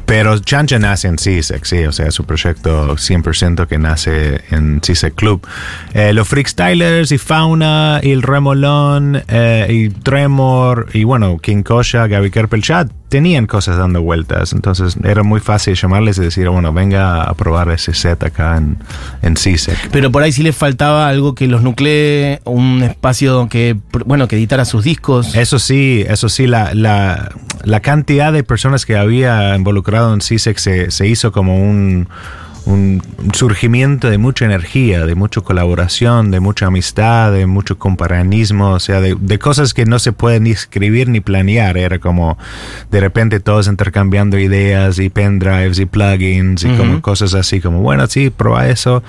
Pero 0.07 0.39
Chancha 0.39 0.79
nace 0.79 1.09
en 1.09 1.17
CISEC, 1.19 1.65
sí, 1.65 1.85
o 1.87 1.93
sea, 1.93 2.11
su 2.11 2.25
proyecto 2.25 2.95
100% 2.95 3.67
que 3.67 3.79
nace 3.79 4.43
en 4.51 4.83
CISEC 4.85 5.15
Club. 5.15 5.47
Eh, 5.95 6.13
los 6.13 6.29
Freakstylers 6.29 7.11
y 7.11 7.17
Fauna 7.17 8.01
y 8.03 8.11
el 8.11 8.21
Remolón 8.21 9.23
eh, 9.29 9.67
y 9.71 9.89
Tremor 9.89 10.89
y 10.93 11.05
bueno, 11.05 11.39
King 11.39 11.63
Kosha, 11.63 12.07
Gaby 12.07 12.31
Kerpel 12.31 12.61
ya 12.63 12.87
tenían 13.09 13.47
cosas 13.47 13.77
dando 13.77 14.03
vueltas, 14.03 14.53
entonces 14.53 14.97
era 15.05 15.23
muy 15.23 15.41
fácil 15.41 15.75
llamarles 15.75 16.19
y 16.19 16.23
decir, 16.23 16.49
bueno, 16.49 16.73
venga 16.73 17.23
a 17.23 17.35
probar 17.35 17.71
ese 17.71 17.95
set 17.95 18.23
acá 18.25 18.57
en, 18.57 18.79
en 19.23 19.37
CISEC. 19.37 19.91
Pero 19.93 20.11
por 20.11 20.23
ahí 20.23 20.33
sí 20.33 20.43
les 20.43 20.57
faltaba 20.57 21.09
algo 21.09 21.35
que 21.35 21.47
los 21.47 21.63
nuclee, 21.63 22.41
un 22.45 22.83
espacio 22.83 23.49
que, 23.49 23.77
bueno, 24.05 24.27
que 24.27 24.37
editara 24.37 24.65
sus 24.65 24.85
discos. 24.85 25.37
Eso 25.37 25.59
sí, 25.59 26.05
eso 26.09 26.29
sí, 26.29 26.47
la, 26.47 26.75
la, 26.75 27.31
la 27.63 27.81
cantidad 27.81 28.33
de 28.33 28.43
personas 28.43 28.85
que 28.85 28.97
había 28.97 29.55
involucrado 29.55 30.13
en 30.13 30.21
CISEC 30.21 30.59
se, 30.59 30.91
se 30.91 31.07
hizo 31.07 31.31
como 31.31 31.57
un, 31.57 32.09
un 32.67 33.03
surgimiento 33.35 34.09
de 34.09 34.17
mucha 34.19 34.45
energía, 34.47 35.05
de 35.07 35.15
mucha 35.15 35.41
colaboración, 35.43 36.31
de 36.31 36.41
mucha 36.41 36.67
amistad, 36.67 37.31
de 37.33 37.47
mucho 37.47 37.79
compañerismo, 37.79 38.71
o 38.71 38.81
sea, 38.81 39.01
de, 39.01 39.17
de 39.19 39.39
cosas 39.39 39.75
que 39.75 39.85
no 39.85 39.99
se 39.99 40.13
pueden 40.13 40.45
ni 40.45 40.51
escribir 40.51 41.09
ni 41.09 41.21
planear. 41.21 41.77
Era 41.77 41.99
como 41.99 42.39
de 42.91 43.01
repente 43.01 43.41
todos 43.41 43.69
intercambiando 43.69 44.39
ideas 44.39 44.99
y 44.99 45.11
pendrives 45.11 45.79
y 45.79 45.87
plugins 45.87 46.65
y 46.65 46.69
como 46.71 47.03
cosas 47.03 47.35
así, 47.35 47.61
como 47.61 47.81
bueno, 47.81 48.07
sí, 48.07 48.31
prueba 48.31 48.69
eso. 48.69 49.03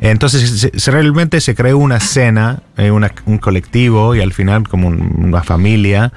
Entonces, 0.00 0.70
se- 0.76 0.90
realmente 0.90 1.40
se 1.40 1.54
creó 1.54 1.78
una 1.78 1.96
escena, 1.96 2.62
eh, 2.76 2.90
una- 2.90 3.12
un 3.26 3.38
colectivo 3.38 4.14
y 4.14 4.20
al 4.20 4.32
final 4.32 4.68
como 4.68 4.88
un- 4.88 5.14
una 5.18 5.42
familia. 5.42 6.12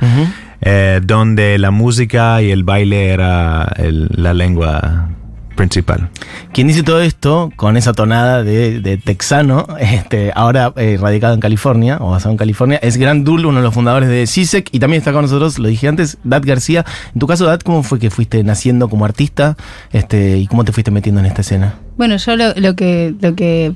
Eh, 0.63 1.00
donde 1.03 1.57
la 1.57 1.71
música 1.71 2.39
y 2.43 2.51
el 2.51 2.63
baile 2.63 3.07
era 3.10 3.71
el- 3.77 4.10
la 4.12 4.33
lengua 4.36 5.10
principal. 5.55 6.10
Quien 6.53 6.67
dice 6.67 6.84
todo 6.84 7.01
esto 7.01 7.51
con 7.55 7.77
esa 7.77 7.93
tonada 7.93 8.43
de, 8.43 8.79
de 8.79 8.98
texano, 8.98 9.67
este, 9.79 10.31
ahora 10.36 10.74
eh, 10.75 10.98
radicado 11.00 11.34
en 11.34 11.39
California, 11.39 11.98
o 12.00 12.12
basado 12.12 12.31
en 12.31 12.38
California, 12.38 12.79
es 12.81 12.98
Grant 12.98 13.25
Dull, 13.25 13.46
uno 13.46 13.58
de 13.58 13.63
los 13.63 13.74
fundadores 13.74 14.10
de 14.10 14.27
CISEC, 14.27 14.70
y 14.72 14.79
también 14.79 15.00
está 15.00 15.13
con 15.13 15.24
nosotros, 15.24 15.60
lo 15.60 15.67
dije 15.67 15.88
antes, 15.88 16.17
Dad 16.24 16.43
García. 16.46 16.86
En 17.13 17.20
tu 17.20 17.27
caso, 17.27 17.46
Dad, 17.46 17.60
¿cómo 17.62 17.84
fue 17.84 18.00
que 18.00 18.10
fuiste 18.10 18.43
naciendo 18.43 18.89
como 18.89 19.05
artista 19.05 19.58
este, 19.91 20.38
y 20.38 20.48
cómo 20.48 20.63
te 20.65 20.72
fuiste 20.72 20.91
metiendo 20.91 21.20
en 21.22 21.27
esta 21.27 21.41
escena? 21.41 21.75
Bueno, 21.98 22.17
yo 22.17 22.36
lo, 22.36 22.53
lo 22.55 22.75
que 22.75 23.13
lo 23.20 23.36
que 23.36 23.74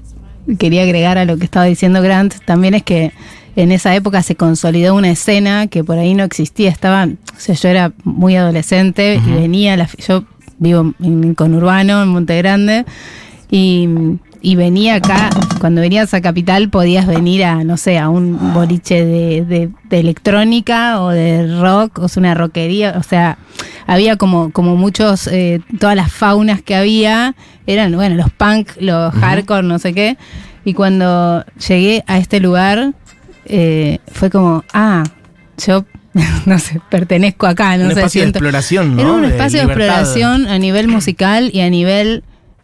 quería 0.58 0.84
agregar 0.84 1.17
a 1.17 1.25
lo 1.25 1.38
que 1.38 1.44
estaba 1.46 1.65
diciendo 1.65 2.01
Grant 2.01 2.36
también 2.46 2.74
es 2.74 2.84
que 2.84 3.12
en 3.55 3.72
esa 3.72 3.96
época 3.96 4.22
se 4.22 4.36
consolidó 4.36 4.96
una 4.96 5.10
escena 5.10 5.67
que 5.67 5.84
por 5.84 5.98
ahí 5.98 6.13
no 6.13 6.24
existía. 6.24 6.70
Estaba, 6.70 7.05
o 7.05 7.39
sea, 7.39 7.55
yo 7.55 7.70
era 7.70 7.94
muy 8.03 8.36
adolescente 8.36 9.15
y 9.25 9.32
venía, 9.32 9.77
la, 9.77 9.89
yo 10.05 10.25
vivo 10.57 10.93
en 11.01 11.33
conurbano, 11.35 12.01
en 12.03 12.09
Monte 12.09 12.38
Grande, 12.38 12.85
y, 13.50 13.88
y 14.41 14.55
venía 14.55 14.95
acá, 14.95 15.29
cuando 15.59 15.81
venías 15.81 16.13
a 16.13 16.21
Capital 16.21 16.69
podías 16.69 17.05
venir 17.07 17.43
a, 17.45 17.63
no 17.63 17.77
sé, 17.77 17.97
a 17.97 18.09
un 18.09 18.53
boliche 18.53 19.05
de, 19.05 19.45
de- 19.45 19.69
de 19.89 20.00
electrónica 20.00 21.01
o 21.01 21.09
de 21.09 21.59
rock, 21.59 22.00
o 22.00 22.07
sea, 22.07 22.21
una 22.21 22.33
rockería, 22.33 22.95
o 22.97 23.03
sea, 23.03 23.38
había 23.88 24.17
como, 24.17 24.51
como 24.51 24.75
muchos, 24.75 25.27
eh, 25.27 25.62
todas 25.79 25.95
las 25.95 26.12
faunas 26.12 26.62
que 26.62 26.75
había, 26.75 27.35
eran, 27.67 27.93
bueno, 27.95 28.15
los 28.15 28.31
punk, 28.31 28.69
los 28.79 29.13
hardcore, 29.13 29.63
no 29.67 29.77
sé 29.79 29.93
qué, 29.93 30.17
y 30.63 30.74
cuando 30.74 31.45
llegué 31.67 32.03
a 32.07 32.17
este 32.17 32.39
lugar, 32.39 32.93
eh, 33.45 34.00
fue 34.12 34.31
como, 34.31 34.63
ah, 34.74 35.03
yo, 35.65 35.85
no 36.45 36.60
sé, 36.60 36.79
pertenezco 36.89 37.45
acá, 37.45 37.77
no 37.77 37.86
un 37.86 37.89
sé, 37.93 38.00
espacio 38.00 38.22
siento- 38.22 38.39
de 38.39 38.45
exploración, 38.45 38.95
¿no? 38.95 39.01
era 39.01 39.12
un 39.12 39.25
espacio 39.25 39.60
de, 39.60 39.65
exploración 39.65 40.48
a 40.48 40.57
nivel 40.57 40.88
musical 40.88 41.50
y 41.53 41.60
a 41.62 41.69
nivel 41.69 42.24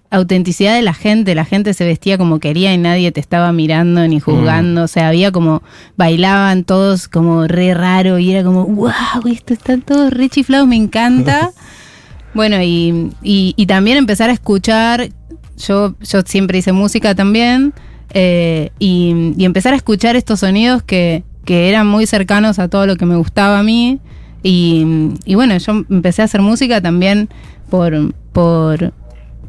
autenticidad 0.09 0.75
de 0.75 0.81
la 0.81 0.93
gente. 0.93 1.35
La 1.35 1.45
gente 1.45 1.73
se 1.73 1.85
vestía 1.85 2.17
como 2.17 2.39
quería 2.39 2.73
y 2.73 2.77
nadie 2.77 3.11
te 3.11 3.19
estaba 3.19 3.51
mirando 3.53 4.05
ni 4.07 4.19
juzgando. 4.19 4.83
O 4.83 4.87
sea, 4.87 5.07
había 5.07 5.31
como, 5.31 5.63
bailaban 5.95 6.63
todos 6.65 7.07
como 7.07 7.47
re 7.47 7.73
raro 7.73 8.19
y 8.19 8.31
era 8.31 8.43
como, 8.43 8.65
wow, 8.65 8.91
esto 9.31 9.53
está 9.53 9.77
todo 9.77 10.09
re 10.09 10.29
chiflado, 10.29 10.65
me 10.67 10.75
encanta. 10.75 11.51
bueno, 12.33 12.61
y, 12.61 13.11
y, 13.21 13.53
y 13.55 13.65
también 13.67 13.97
empezar 13.97 14.29
a 14.29 14.33
escuchar, 14.33 15.09
yo, 15.57 15.95
yo 16.01 16.21
siempre 16.25 16.57
hice 16.57 16.71
música 16.73 17.15
también, 17.15 17.73
eh, 18.13 18.71
y, 18.79 19.33
y 19.37 19.45
empezar 19.45 19.73
a 19.73 19.77
escuchar 19.77 20.17
estos 20.17 20.41
sonidos 20.41 20.83
que, 20.83 21.23
que 21.45 21.69
eran 21.69 21.87
muy 21.87 22.05
cercanos 22.05 22.59
a 22.59 22.67
todo 22.67 22.85
lo 22.85 22.95
que 22.95 23.05
me 23.05 23.15
gustaba 23.15 23.59
a 23.59 23.63
mí. 23.63 23.99
Y, 24.43 24.85
y 25.25 25.35
bueno, 25.35 25.55
yo 25.57 25.85
empecé 25.89 26.21
a 26.21 26.25
hacer 26.25 26.41
música 26.41 26.81
también 26.81 27.29
por, 27.69 28.13
por, 28.33 28.91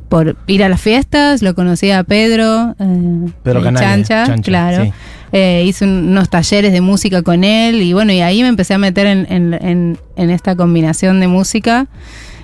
por 0.08 0.36
ir 0.46 0.62
a 0.64 0.68
las 0.68 0.80
fiestas, 0.80 1.40
lo 1.42 1.54
conocí 1.54 1.90
a 1.90 2.04
Pedro, 2.04 2.76
eh, 2.78 3.30
Pedro 3.42 3.60
eh, 3.60 3.62
Canale, 3.64 3.86
Chancha, 3.86 4.26
Chancha, 4.26 4.42
claro. 4.50 4.84
sí. 4.84 4.92
Eh, 5.34 5.64
hice 5.66 5.86
un- 5.86 6.08
unos 6.10 6.28
talleres 6.28 6.72
de 6.72 6.82
música 6.82 7.22
con 7.22 7.42
él 7.42 7.80
y 7.80 7.94
bueno, 7.94 8.12
y 8.12 8.20
ahí 8.20 8.42
me 8.42 8.48
empecé 8.48 8.74
a 8.74 8.78
meter 8.78 9.06
en, 9.06 9.26
en- 9.32 9.54
en- 9.54 9.98
en 10.16 10.28
esta 10.30 10.54
combinación 10.56 11.20
de 11.20 11.28
música 11.28 11.86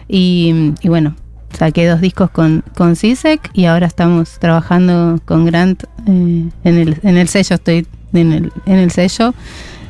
y, 0.08 0.72
y 0.80 0.88
bueno, 0.88 1.14
saqué 1.52 1.86
dos 1.86 2.00
discos 2.00 2.30
con, 2.30 2.64
con 2.76 2.96
CISEC 2.96 3.50
y 3.52 3.66
ahora 3.66 3.86
estamos 3.86 4.38
trabajando 4.38 5.20
con 5.26 5.44
Grant 5.44 5.82
eh, 6.06 6.48
en, 6.64 6.78
el, 6.78 6.98
en 7.02 7.18
el 7.18 7.28
sello, 7.28 7.56
estoy 7.56 7.86
en 8.12 8.32
el, 8.32 8.52
en 8.66 8.76
el 8.76 8.90
sello 8.90 9.34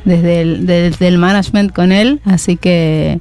desde 0.05 0.41
el, 0.41 0.65
desde 0.65 1.07
el 1.07 1.17
management 1.17 1.73
con 1.73 1.91
él, 1.91 2.21
así 2.25 2.55
que 2.55 3.19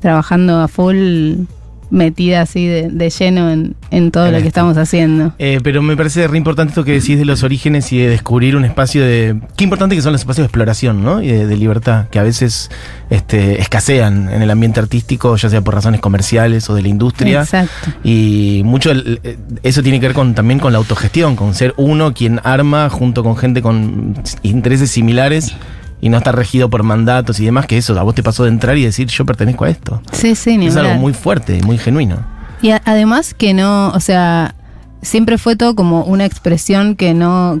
trabajando 0.00 0.60
a 0.60 0.68
full 0.68 1.44
metida 1.90 2.42
así 2.42 2.66
de, 2.66 2.88
de 2.88 3.10
lleno 3.10 3.50
en, 3.50 3.74
en 3.90 4.10
todo 4.10 4.26
En 4.26 4.32
lo 4.32 4.40
que 4.40 4.46
estamos 4.48 4.76
haciendo. 4.76 5.34
Eh, 5.38 5.58
pero 5.62 5.82
me 5.82 5.96
parece 5.96 6.26
re 6.28 6.36
importante 6.38 6.70
esto 6.70 6.84
que 6.84 6.92
decís 6.92 7.18
de 7.18 7.24
los 7.24 7.42
orígenes 7.42 7.92
y 7.92 7.98
de 7.98 8.08
descubrir 8.08 8.56
un 8.56 8.64
espacio 8.64 9.04
de... 9.04 9.36
Qué 9.56 9.64
importante 9.64 9.96
que 9.96 10.02
son 10.02 10.12
los 10.12 10.20
espacios 10.20 10.44
de 10.44 10.46
exploración, 10.46 11.02
¿no? 11.02 11.20
Y 11.22 11.28
de, 11.28 11.46
de 11.46 11.56
libertad, 11.56 12.06
que 12.08 12.18
a 12.18 12.22
veces 12.22 12.70
este, 13.10 13.60
escasean 13.60 14.28
en 14.32 14.42
el 14.42 14.50
ambiente 14.50 14.80
artístico, 14.80 15.36
ya 15.36 15.48
sea 15.50 15.60
por 15.62 15.74
razones 15.74 16.00
comerciales 16.00 16.70
o 16.70 16.74
de 16.74 16.82
la 16.82 16.88
industria. 16.88 17.40
Exacto. 17.40 17.90
Y 18.04 18.62
mucho 18.64 18.90
el- 18.92 19.20
eh, 19.24 19.36
eso 19.62 19.82
tiene 19.82 19.98
que 20.00 20.06
ver 20.06 20.14
con, 20.14 20.34
también 20.34 20.60
con 20.60 20.72
la 20.72 20.78
autogestión, 20.78 21.34
con 21.36 21.54
ser 21.54 21.74
uno 21.76 22.14
quien 22.14 22.40
arma 22.44 22.88
junto 22.88 23.22
con 23.24 23.36
gente 23.36 23.62
con 23.62 24.14
intereses 24.42 24.90
similares 24.90 25.54
y 26.00 26.08
no 26.08 26.18
estar 26.18 26.34
regido 26.34 26.70
por 26.70 26.82
mandatos 26.82 27.40
y 27.40 27.44
demás, 27.44 27.66
que 27.66 27.76
eso 27.76 27.98
a 27.98 28.02
vos 28.02 28.14
te 28.14 28.22
pasó 28.22 28.44
de 28.44 28.50
entrar 28.50 28.76
y 28.76 28.84
decir 28.84 29.08
yo 29.08 29.24
pertenezco 29.26 29.64
a 29.64 29.70
esto. 29.70 30.02
Sí, 30.12 30.34
sí, 30.34 30.56
ni 30.56 30.66
Es 30.66 30.76
algo 30.76 30.94
muy 30.94 31.12
fuerte 31.12 31.60
muy 31.62 31.78
genuino. 31.78 32.18
Y 32.62 32.70
además 32.70 33.34
que 33.34 33.54
no, 33.54 33.88
o 33.88 34.00
sea, 34.00 34.54
siempre 35.02 35.38
fue 35.38 35.56
todo 35.56 35.74
como 35.74 36.04
una 36.04 36.26
expresión 36.26 36.94
que 36.94 37.14
no, 37.14 37.60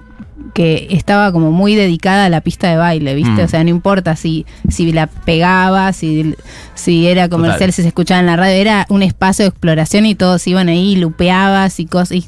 que 0.52 0.88
estaba 0.90 1.32
como 1.32 1.50
muy 1.50 1.74
dedicada 1.74 2.26
a 2.26 2.28
la 2.28 2.40
pista 2.40 2.68
de 2.68 2.76
baile, 2.76 3.14
¿viste? 3.14 3.42
Mm. 3.42 3.44
O 3.44 3.48
sea, 3.48 3.64
no 3.64 3.70
importa 3.70 4.16
si, 4.16 4.46
si 4.68 4.92
la 4.92 5.06
pegaba, 5.06 5.92
si, 5.92 6.34
si 6.74 7.06
era 7.06 7.28
comercial, 7.28 7.58
Total. 7.58 7.72
si 7.72 7.82
se 7.82 7.88
escuchaba 7.88 8.20
en 8.20 8.26
la 8.26 8.36
radio, 8.36 8.54
era 8.54 8.86
un 8.88 9.02
espacio 9.02 9.44
de 9.44 9.48
exploración 9.50 10.06
y 10.06 10.14
todos 10.14 10.46
iban 10.46 10.68
ahí, 10.68 10.96
lupeabas 10.96 11.80
y 11.80 11.86
cosas. 11.86 12.12
Y 12.12 12.24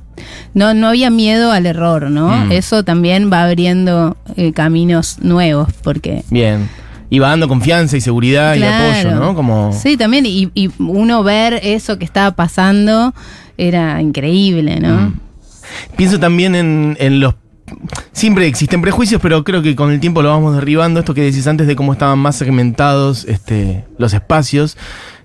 no, 0.54 0.74
no 0.74 0.88
había 0.88 1.10
miedo 1.10 1.52
al 1.52 1.66
error, 1.66 2.10
¿no? 2.10 2.28
Mm. 2.28 2.52
Eso 2.52 2.84
también 2.84 3.30
va 3.32 3.44
abriendo 3.44 4.16
eh, 4.36 4.52
caminos 4.52 5.18
nuevos, 5.20 5.68
porque 5.82 6.24
Bien. 6.30 6.68
Y 7.10 7.18
va 7.18 7.28
dando 7.28 7.46
confianza 7.46 7.94
y 7.96 8.00
seguridad 8.00 8.54
y 8.54 8.62
apoyo, 8.62 9.14
¿no? 9.14 9.34
Como... 9.34 9.74
Sí, 9.74 9.98
también, 9.98 10.24
y, 10.24 10.50
y 10.54 10.70
uno 10.78 11.22
ver 11.22 11.60
eso 11.62 11.98
que 11.98 12.06
estaba 12.06 12.30
pasando 12.30 13.12
era 13.58 14.00
increíble, 14.00 14.80
¿no? 14.80 15.08
Mm. 15.08 15.20
Pienso 15.96 16.18
también 16.18 16.54
en, 16.54 16.96
en 17.00 17.20
los. 17.20 17.34
Siempre 18.12 18.46
existen 18.46 18.82
prejuicios, 18.82 19.20
pero 19.20 19.44
creo 19.44 19.62
que 19.62 19.74
con 19.76 19.90
el 19.90 20.00
tiempo 20.00 20.22
lo 20.22 20.28
vamos 20.28 20.54
derribando. 20.54 21.00
Esto 21.00 21.14
que 21.14 21.22
decís 21.22 21.46
antes 21.46 21.66
de 21.66 21.76
cómo 21.76 21.92
estaban 21.92 22.18
más 22.18 22.36
segmentados 22.36 23.24
este, 23.24 23.84
los 23.98 24.12
espacios. 24.12 24.76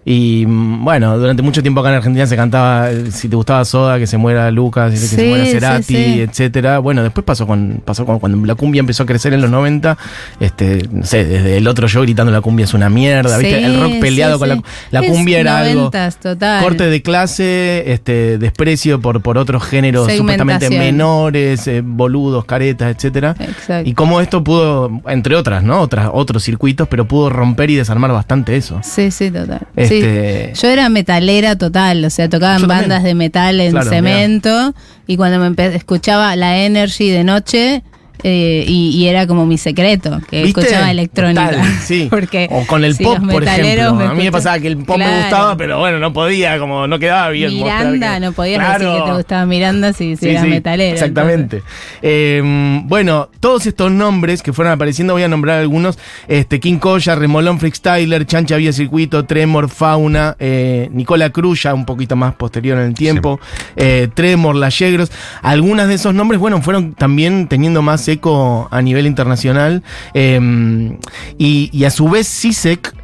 Y 0.09 0.45
bueno, 0.45 1.19
durante 1.19 1.41
mucho 1.41 1.61
tiempo 1.61 1.81
acá 1.81 1.89
en 1.89 1.95
Argentina 1.95 2.25
se 2.25 2.37
cantaba 2.37 2.89
eh, 2.89 3.11
si 3.11 3.27
te 3.27 3.35
gustaba 3.35 3.65
Soda, 3.65 3.99
que 3.99 4.07
se 4.07 4.15
muera 4.15 4.49
Lucas, 4.51 4.91
que 4.93 4.97
se 4.97 5.27
muera 5.27 5.45
Cerati, 5.45 5.83
sí. 5.83 6.21
etcétera. 6.21 6.79
Bueno, 6.79 7.03
después 7.03 7.25
pasó 7.25 7.45
con, 7.45 7.81
pasó 7.83 8.05
con 8.05 8.17
cuando 8.19 8.45
la 8.45 8.55
cumbia 8.55 8.79
empezó 8.79 9.03
a 9.03 9.05
crecer 9.05 9.33
en 9.33 9.41
los 9.41 9.51
90, 9.51 9.97
este, 10.39 10.87
no 10.89 11.03
sé, 11.03 11.25
desde 11.25 11.57
el 11.57 11.67
otro 11.67 11.89
show 11.89 12.03
gritando 12.03 12.31
la 12.31 12.39
cumbia 12.39 12.63
es 12.63 12.73
una 12.73 12.89
mierda, 12.89 13.37
¿viste? 13.37 13.65
El 13.65 13.81
rock 13.81 13.99
peleado 13.99 14.39
con 14.39 14.63
la, 14.91 14.99
Es 15.01 15.11
cumbia 15.11 15.41
era 15.41 15.57
algo. 15.57 15.91
90s, 15.91 16.15
total. 16.19 16.63
Corte 16.63 16.85
de 16.85 17.01
clase, 17.01 17.91
este, 17.91 18.37
desprecio 18.37 19.01
por, 19.01 19.21
por 19.21 19.37
otros 19.37 19.61
géneros 19.65 20.09
supuestamente 20.09 20.69
menores, 20.69 21.67
eh, 21.67 21.81
boludos, 21.83 22.45
caretas, 22.45 22.95
etcétera. 22.95 23.35
Exacto. 23.41 23.89
Y 23.89 23.93
cómo 23.93 24.21
esto 24.21 24.41
pudo, 24.41 25.01
entre 25.07 25.35
otras, 25.35 25.63
¿no? 25.63 25.81
Otras, 25.81 26.09
otros 26.13 26.45
circuitos, 26.45 26.87
pero 26.87 27.05
pudo 27.09 27.29
romper 27.29 27.71
y 27.71 27.75
desarmar 27.75 28.13
bastante 28.13 28.55
eso. 28.55 28.79
Sí, 28.83 29.11
sí, 29.11 29.29
total. 29.29 29.67
Este- 29.75 29.96
Sí. 30.01 30.61
Yo 30.61 30.67
era 30.69 30.89
metalera 30.89 31.57
total, 31.57 32.03
o 32.05 32.09
sea, 32.09 32.29
tocaba 32.29 32.55
en 32.57 32.67
bandas 32.67 33.03
de 33.03 33.15
metal 33.15 33.59
en 33.59 33.71
Claro, 33.71 33.89
cemento 33.89 34.73
y 35.07 35.17
cuando 35.17 35.39
me 35.39 35.75
escuchaba 35.75 36.35
la 36.35 36.57
Energy 36.59 37.09
de 37.09 37.23
noche 37.23 37.83
eh, 38.23 38.65
y, 38.67 38.89
y 38.89 39.07
era 39.07 39.27
como 39.27 39.45
mi 39.45 39.57
secreto, 39.57 40.19
que 40.29 40.43
¿Viste? 40.43 40.61
escuchaba 40.61 40.91
electrónica. 40.91 41.49
Total, 41.51 41.65
sí. 41.81 42.07
Porque 42.09 42.47
o 42.51 42.65
con 42.65 42.83
el 42.83 42.95
si 42.95 43.03
pop, 43.03 43.19
por 43.29 43.43
ejemplo. 43.43 43.89
A 44.07 44.13
mí 44.13 44.23
me 44.23 44.31
pasaba 44.31 44.59
que 44.59 44.67
el 44.67 44.77
pop 44.77 44.97
me 44.97 45.21
gustaba, 45.21 45.55
pero 45.57 45.79
bueno, 45.79 45.99
no 45.99 46.13
podía, 46.13 46.57
como 46.59 46.87
no 46.87 46.99
quedaba 46.99 47.29
bien. 47.29 47.53
Miranda, 47.53 48.15
que- 48.15 48.19
no 48.21 48.31
podías 48.33 48.59
Claro. 48.59 48.85
decir 48.91 49.03
que 49.03 49.09
te 49.11 49.15
gustaba 49.17 49.45
Miranda 49.45 49.93
si, 49.93 50.15
si 50.15 50.25
Sí, 50.25 50.29
eras 50.29 50.43
sí, 50.43 50.49
metalero. 50.49 50.93
Exactamente. 50.93 51.61
Eh, 52.01 52.41
bueno, 52.85 53.29
todos 53.39 53.65
estos 53.65 53.91
nombres 53.91 54.41
que 54.41 54.53
fueron 54.53 54.73
apareciendo, 54.73 55.13
voy 55.13 55.23
a 55.23 55.27
nombrar 55.27 55.59
algunos: 55.59 55.97
este, 56.27 56.59
King 56.59 56.77
Koya, 56.77 57.15
Remolón 57.15 57.59
Freestyler, 57.59 58.25
Chancha 58.25 58.57
Vía 58.57 58.73
Circuito, 58.73 59.25
Tremor, 59.25 59.69
Fauna, 59.69 60.35
eh, 60.39 60.89
Nicola 60.91 61.29
Cruz, 61.29 61.63
ya 61.63 61.73
un 61.73 61.85
poquito 61.85 62.15
más 62.15 62.33
posterior 62.35 62.77
en 62.79 62.85
el 62.85 62.93
tiempo, 62.93 63.39
eh, 63.75 64.07
Tremor, 64.13 64.55
La 64.55 64.69
Yegros. 64.69 65.11
Algunas 65.41 65.87
de 65.87 65.95
esos 65.95 66.13
nombres, 66.13 66.39
bueno, 66.39 66.61
fueron 66.61 66.93
también 66.93 67.47
teniendo 67.47 67.81
más 67.81 68.06
eco 68.07 68.67
a 68.71 68.81
nivel 68.81 69.05
internacional. 69.05 69.83
eh, 70.13 70.97
y, 71.37 71.83
a 71.83 71.89
su 71.89 72.09
vez, 72.09 72.27
CISEC 72.27 72.95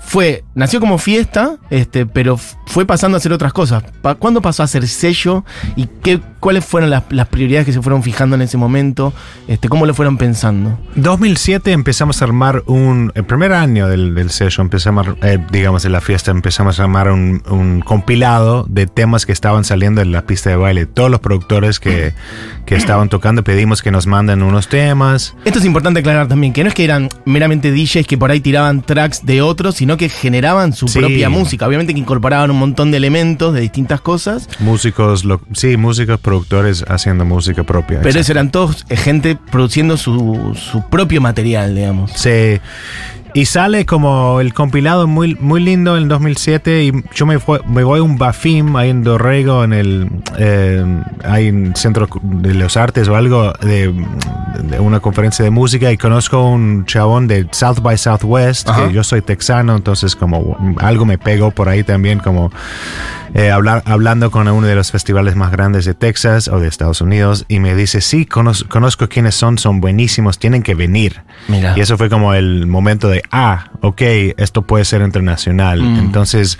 fue, 0.00 0.44
nació 0.54 0.80
como 0.80 0.98
fiesta, 0.98 1.56
este, 1.70 2.06
pero 2.06 2.36
fue 2.66 2.84
pasando 2.86 3.16
a 3.16 3.18
hacer 3.18 3.32
otras 3.32 3.52
cosas. 3.52 3.84
¿Cuándo 4.18 4.42
pasó 4.42 4.62
a 4.62 4.66
ser 4.66 4.86
sello 4.88 5.44
y 5.76 5.86
qué, 5.86 6.20
¿Cuáles 6.42 6.64
fueron 6.64 6.90
las, 6.90 7.04
las 7.10 7.28
prioridades 7.28 7.66
que 7.66 7.72
se 7.72 7.80
fueron 7.80 8.02
fijando 8.02 8.34
en 8.34 8.42
ese 8.42 8.56
momento? 8.58 9.12
Este, 9.46 9.68
¿Cómo 9.68 9.86
lo 9.86 9.94
fueron 9.94 10.18
pensando? 10.18 10.76
2007 10.96 11.70
empezamos 11.70 12.20
a 12.20 12.24
armar 12.24 12.64
un, 12.66 13.12
el 13.14 13.22
primer 13.24 13.52
año 13.52 13.86
del, 13.86 14.16
del 14.16 14.30
sello, 14.30 14.60
empezamos, 14.60 15.06
a- 15.06 15.14
eh, 15.22 15.38
digamos, 15.52 15.84
de 15.84 15.90
la 15.90 16.00
fiesta, 16.00 16.32
empezamos 16.32 16.80
a 16.80 16.82
armar 16.82 17.12
un, 17.12 17.44
un 17.48 17.80
compilado 17.80 18.66
de 18.68 18.88
temas 18.88 19.24
que 19.24 19.30
estaban 19.30 19.62
saliendo 19.62 20.00
en 20.00 20.10
la 20.10 20.22
pista 20.26 20.50
de 20.50 20.56
baile. 20.56 20.86
Todos 20.86 21.12
los 21.12 21.20
productores 21.20 21.78
que, 21.78 22.12
que 22.66 22.74
estaban 22.74 23.08
tocando 23.08 23.44
pedimos 23.44 23.80
que 23.80 23.92
nos 23.92 24.08
manden 24.08 24.42
unos 24.42 24.66
temas. 24.66 25.36
Esto 25.44 25.60
es 25.60 25.64
importante 25.64 26.00
aclarar 26.00 26.26
también, 26.26 26.52
que 26.52 26.64
no 26.64 26.68
es 26.70 26.74
que 26.74 26.82
eran 26.82 27.08
meramente 27.24 27.70
DJs 27.70 28.04
que 28.08 28.18
por 28.18 28.32
ahí 28.32 28.40
tiraban 28.40 28.82
tracks 28.82 29.24
de 29.24 29.42
otros, 29.42 29.76
sino 29.76 29.96
que 29.96 30.08
generaban 30.08 30.72
su 30.72 30.88
Sí. 30.88 30.98
propia 30.98 31.28
música. 31.28 31.68
Obviamente 31.68 31.94
que 31.94 32.00
incorporaban 32.00 32.50
un 32.50 32.58
montón 32.58 32.90
de 32.90 32.96
elementos 32.96 33.54
de 33.54 33.60
distintas 33.60 34.00
cosas, 34.00 34.48
Músicos, 34.58 35.24
lo- 35.24 35.40
sí, 35.52 35.76
músicos, 35.76 36.18
productores 36.18 36.31
haciendo 36.88 37.24
música 37.24 37.64
propia. 37.64 38.00
pero 38.02 38.20
eran 38.20 38.50
todos 38.50 38.84
eh, 38.88 38.96
gente 38.96 39.36
produciendo 39.50 39.96
su, 39.96 40.54
su 40.54 40.82
propio 40.88 41.20
material, 41.20 41.74
digamos. 41.74 42.12
Sí. 42.12 42.60
Y 43.34 43.46
sale 43.46 43.86
como 43.86 44.40
el 44.40 44.52
compilado 44.52 45.06
muy, 45.06 45.34
muy 45.36 45.62
lindo 45.62 45.96
en 45.96 46.06
2007 46.06 46.84
y 46.84 46.92
yo 47.14 47.24
me, 47.24 47.38
fue- 47.38 47.60
me 47.66 47.82
voy 47.82 48.00
a 48.00 48.02
un 48.02 48.18
Bafim 48.18 48.76
ahí 48.76 48.90
en 48.90 49.02
Dorrego, 49.02 49.64
en 49.64 49.72
el 49.72 50.08
eh, 50.38 50.84
hay 51.24 51.48
un 51.48 51.74
centro 51.74 52.08
de 52.22 52.52
los 52.52 52.76
artes 52.76 53.08
o 53.08 53.16
algo 53.16 53.52
de, 53.62 53.90
de 54.64 54.80
una 54.80 55.00
conferencia 55.00 55.42
de 55.46 55.50
música 55.50 55.90
y 55.90 55.96
conozco 55.96 56.46
un 56.46 56.84
chabón 56.84 57.26
de 57.26 57.46
South 57.52 57.80
by 57.80 57.96
Southwest, 57.96 58.68
Ajá. 58.68 58.88
que 58.88 58.92
yo 58.92 59.02
soy 59.02 59.22
texano, 59.22 59.76
entonces 59.76 60.14
como 60.14 60.58
algo 60.78 61.06
me 61.06 61.16
pegó 61.16 61.52
por 61.52 61.70
ahí 61.70 61.82
también 61.84 62.18
como 62.18 62.52
eh, 63.34 63.50
hablar, 63.50 63.82
hablando 63.86 64.30
con 64.30 64.46
uno 64.46 64.66
de 64.66 64.74
los 64.74 64.90
festivales 64.92 65.36
más 65.36 65.50
grandes 65.50 65.86
de 65.86 65.94
Texas 65.94 66.48
o 66.48 66.60
de 66.60 66.68
Estados 66.68 67.00
Unidos 67.00 67.46
y 67.48 67.60
me 67.60 67.74
dice, 67.74 68.02
sí, 68.02 68.26
conoz- 68.26 68.68
conozco 68.68 69.08
quiénes 69.08 69.34
son, 69.34 69.56
son 69.56 69.80
buenísimos, 69.80 70.38
tienen 70.38 70.62
que 70.62 70.74
venir. 70.74 71.22
Mira. 71.48 71.72
Y 71.74 71.80
eso 71.80 71.96
fue 71.96 72.10
como 72.10 72.34
el 72.34 72.66
momento 72.66 73.08
de, 73.08 73.21
ah, 73.30 73.70
ok, 73.80 74.02
esto 74.36 74.62
puede 74.62 74.84
ser 74.84 75.02
internacional. 75.02 75.82
Mm. 75.82 75.98
Entonces, 75.98 76.58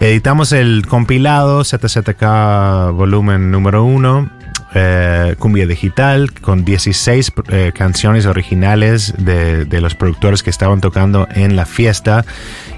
editamos 0.00 0.52
el 0.52 0.86
compilado 0.86 1.64
ZZK 1.64 2.22
volumen 2.92 3.50
número 3.50 3.84
uno. 3.84 4.30
Eh, 4.74 5.34
cumbia 5.38 5.66
digital 5.66 6.32
con 6.32 6.64
16 6.64 7.32
eh, 7.48 7.72
canciones 7.74 8.26
originales 8.26 9.14
de, 9.16 9.64
de 9.64 9.80
los 9.80 9.94
productores 9.94 10.42
que 10.42 10.50
estaban 10.50 10.80
tocando 10.80 11.26
en 11.34 11.56
la 11.56 11.64
fiesta. 11.64 12.24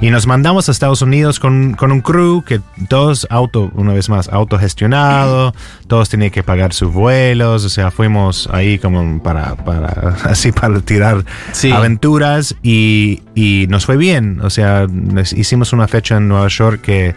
Y 0.01 0.11
nos 0.11 0.27
mandamos 0.27 0.69
a 0.69 0.73
Estados 0.73 1.03
Unidos 1.03 1.41
con, 1.41 1.75
con 1.75 1.91
un 1.93 2.01
crew 2.01 2.43
que 2.43 2.61
todos 2.89 3.27
auto, 3.31 3.71
una 3.75 3.93
vez 3.93 4.09
más, 4.09 4.29
autogestionado, 4.29 5.53
todos 5.89 6.09
tenían 6.09 6.31
que 6.31 6.43
pagar 6.43 6.73
sus 6.73 6.93
vuelos, 6.93 7.65
o 7.65 7.69
sea, 7.69 7.91
fuimos 7.91 8.49
ahí 8.53 8.79
como 8.79 9.23
para, 9.23 9.57
para 9.57 10.17
así 10.25 10.53
para 10.53 10.81
tirar 10.81 11.25
Sí. 11.53 11.73
aventuras 11.73 12.55
y, 12.63 13.23
y 13.35 13.67
nos 13.69 13.85
fue 13.87 13.97
bien, 13.97 14.41
o 14.43 14.51
sea, 14.51 14.87
hicimos 15.35 15.73
una 15.73 15.89
fecha 15.89 16.17
en 16.19 16.29
Nueva 16.29 16.49
York 16.49 16.81
que 16.83 17.15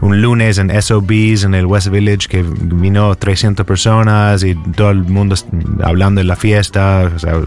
un 0.00 0.22
lunes 0.22 0.58
en 0.58 0.70
SOBs 0.80 1.44
en 1.44 1.54
el 1.54 1.66
West 1.66 1.88
Village 1.88 2.28
que 2.28 2.42
vino 2.42 3.14
300 3.14 3.66
personas 3.66 4.03
y 4.42 4.54
todo 4.76 4.90
el 4.90 5.04
mundo 5.04 5.36
hablando 5.82 6.20
de 6.20 6.24
la 6.24 6.36
fiesta, 6.36 7.10
o 7.14 7.18
sea, 7.18 7.40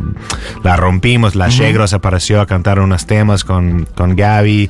la 0.64 0.76
rompimos, 0.78 1.36
la 1.36 1.50
Shegros 1.50 1.94
apareció 1.94 2.42
a 2.42 2.46
cantar 2.46 2.80
unos 2.80 3.06
temas 3.06 3.44
con, 3.44 3.88
con 3.96 4.16
Gaby 4.16 4.70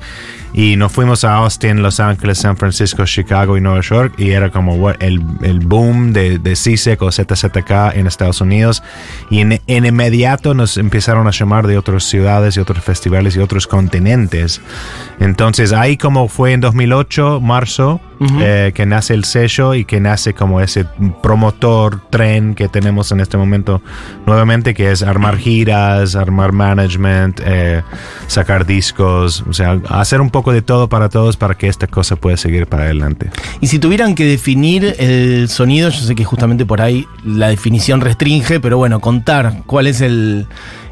y 0.54 0.75
nos 0.75 0.92
fuimos 0.92 1.24
a 1.24 1.36
Austin, 1.36 1.82
Los 1.82 2.00
Ángeles, 2.00 2.39
San 2.39 2.58
Francisco, 2.58 3.06
Chicago 3.06 3.58
y 3.58 3.62
Nueva 3.62 3.82
York 3.82 4.13
y 4.18 4.32
era 4.32 4.50
como 4.50 4.75
what, 4.75 4.96
el, 5.00 5.22
el 5.42 5.60
boom 5.60 6.13
de, 6.13 6.39
de 6.39 6.54
CSEC 6.54 7.01
o 7.01 7.12
ZZK 7.12 7.96
en 7.96 8.08
Estados 8.08 8.42
Unidos. 8.42 8.84
Y 9.30 9.42
en, 9.42 9.62
en 9.68 9.86
inmediato 9.86 10.54
nos 10.54 10.77
empezaron 10.77 11.27
a 11.27 11.32
llamar 11.32 11.68
de 11.68 11.77
otras 11.77 12.04
ciudades 12.04 12.58
y 12.58 12.60
otros 12.60 12.84
festivales 12.84 13.36
y 13.36 13.39
otros 13.39 13.68
continentes. 13.68 14.62
Entonces 15.20 15.74
ahí 15.74 15.98
como 15.98 16.27
fue 16.27 16.53
en 16.53 16.62
2008, 16.62 17.40
marzo, 17.42 18.01
eh, 18.40 18.72
que 18.74 18.86
nace 18.86 19.14
el 19.14 19.25
sello 19.25 19.75
y 19.75 19.86
que 19.86 20.00
nace 20.00 20.33
como 20.33 20.60
ese 20.60 20.86
promotor, 21.22 22.01
tren 22.10 22.55
que 22.55 22.68
tenemos 22.68 23.12
en 23.12 23.20
este 23.20 23.38
momento 23.38 23.81
nuevamente, 24.25 24.74
que 24.74 24.92
es 24.92 25.03
armar 25.03 25.38
giras, 25.38 26.16
armar 26.16 26.51
management, 26.51 27.40
eh, 27.46 27.83
sacar 28.25 28.66
discos, 28.66 29.44
o 29.48 29.53
sea, 29.53 29.79
hacer 29.90 30.22
un 30.22 30.31
poco 30.37 30.53
de 30.53 30.61
todo 30.61 30.87
para 30.87 31.09
todos 31.09 31.35
para 31.35 31.55
que 31.55 31.67
esta 31.67 31.87
cosa 31.87 32.15
pueda 32.15 32.37
seguir 32.37 32.67
para 32.67 32.83
adelante. 32.83 33.31
Y 33.59 33.67
si 33.67 33.79
tuvieran 33.79 34.13
que 34.13 34.23
definir 34.23 34.95
el 35.00 35.50
sonido, 35.50 35.89
yo 35.89 36.00
sé 36.00 36.13
que 36.13 36.23
justamente 36.25 36.63
por 36.63 36.79
ahí 36.79 37.07
la 37.25 37.47
definición 37.47 38.01
restringe, 38.01 38.59
pero 38.59 38.77
bueno, 38.77 39.00
contar 39.00 39.63
cuál 39.65 39.87
es 39.87 40.00
el, 40.01 40.45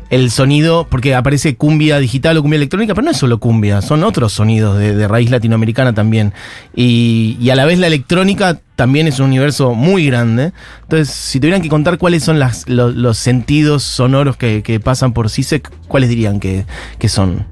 el 0.09 0.31
sonido, 0.31 0.87
porque 0.89 1.13
aparece 1.13 1.57
cumbia 1.57 1.99
digital 1.99 2.37
o 2.37 2.41
cumbia 2.41 2.57
electrónica, 2.57 2.95
pero 2.95 3.05
no 3.05 3.11
es 3.11 3.17
solo 3.17 3.39
cumbia, 3.39 3.83
son 3.83 4.03
otros 4.03 4.33
sonidos 4.33 4.79
de, 4.79 5.07
raíz 5.07 5.29
latinoamericana 5.29 5.93
también. 5.93 6.33
Y, 6.75 7.37
y 7.39 7.51
a 7.51 7.55
la 7.55 7.65
vez 7.65 7.77
la 7.77 7.85
electrónica 7.85 8.59
también 8.75 9.05
es 9.07 9.19
un 9.19 9.27
universo 9.27 9.75
muy 9.75 10.07
grande. 10.07 10.53
Entonces, 10.81 11.09
si 11.13 11.39
tuvieran 11.39 11.61
que 11.61 11.69
contar 11.69 11.99
cuáles 11.99 12.23
son 12.23 12.39
las, 12.39 12.67
lo- 12.67 12.89
los, 12.89 13.19
sentidos 13.19 13.83
sonoros 13.83 14.37
que, 14.37 14.63
que 14.63 14.79
pasan 14.79 15.13
por 15.13 15.29
CISEC, 15.29 15.71
¿cuáles 15.87 16.09
dirían 16.09 16.39
que, 16.39 16.65
que 16.97 17.09
son? 17.09 17.45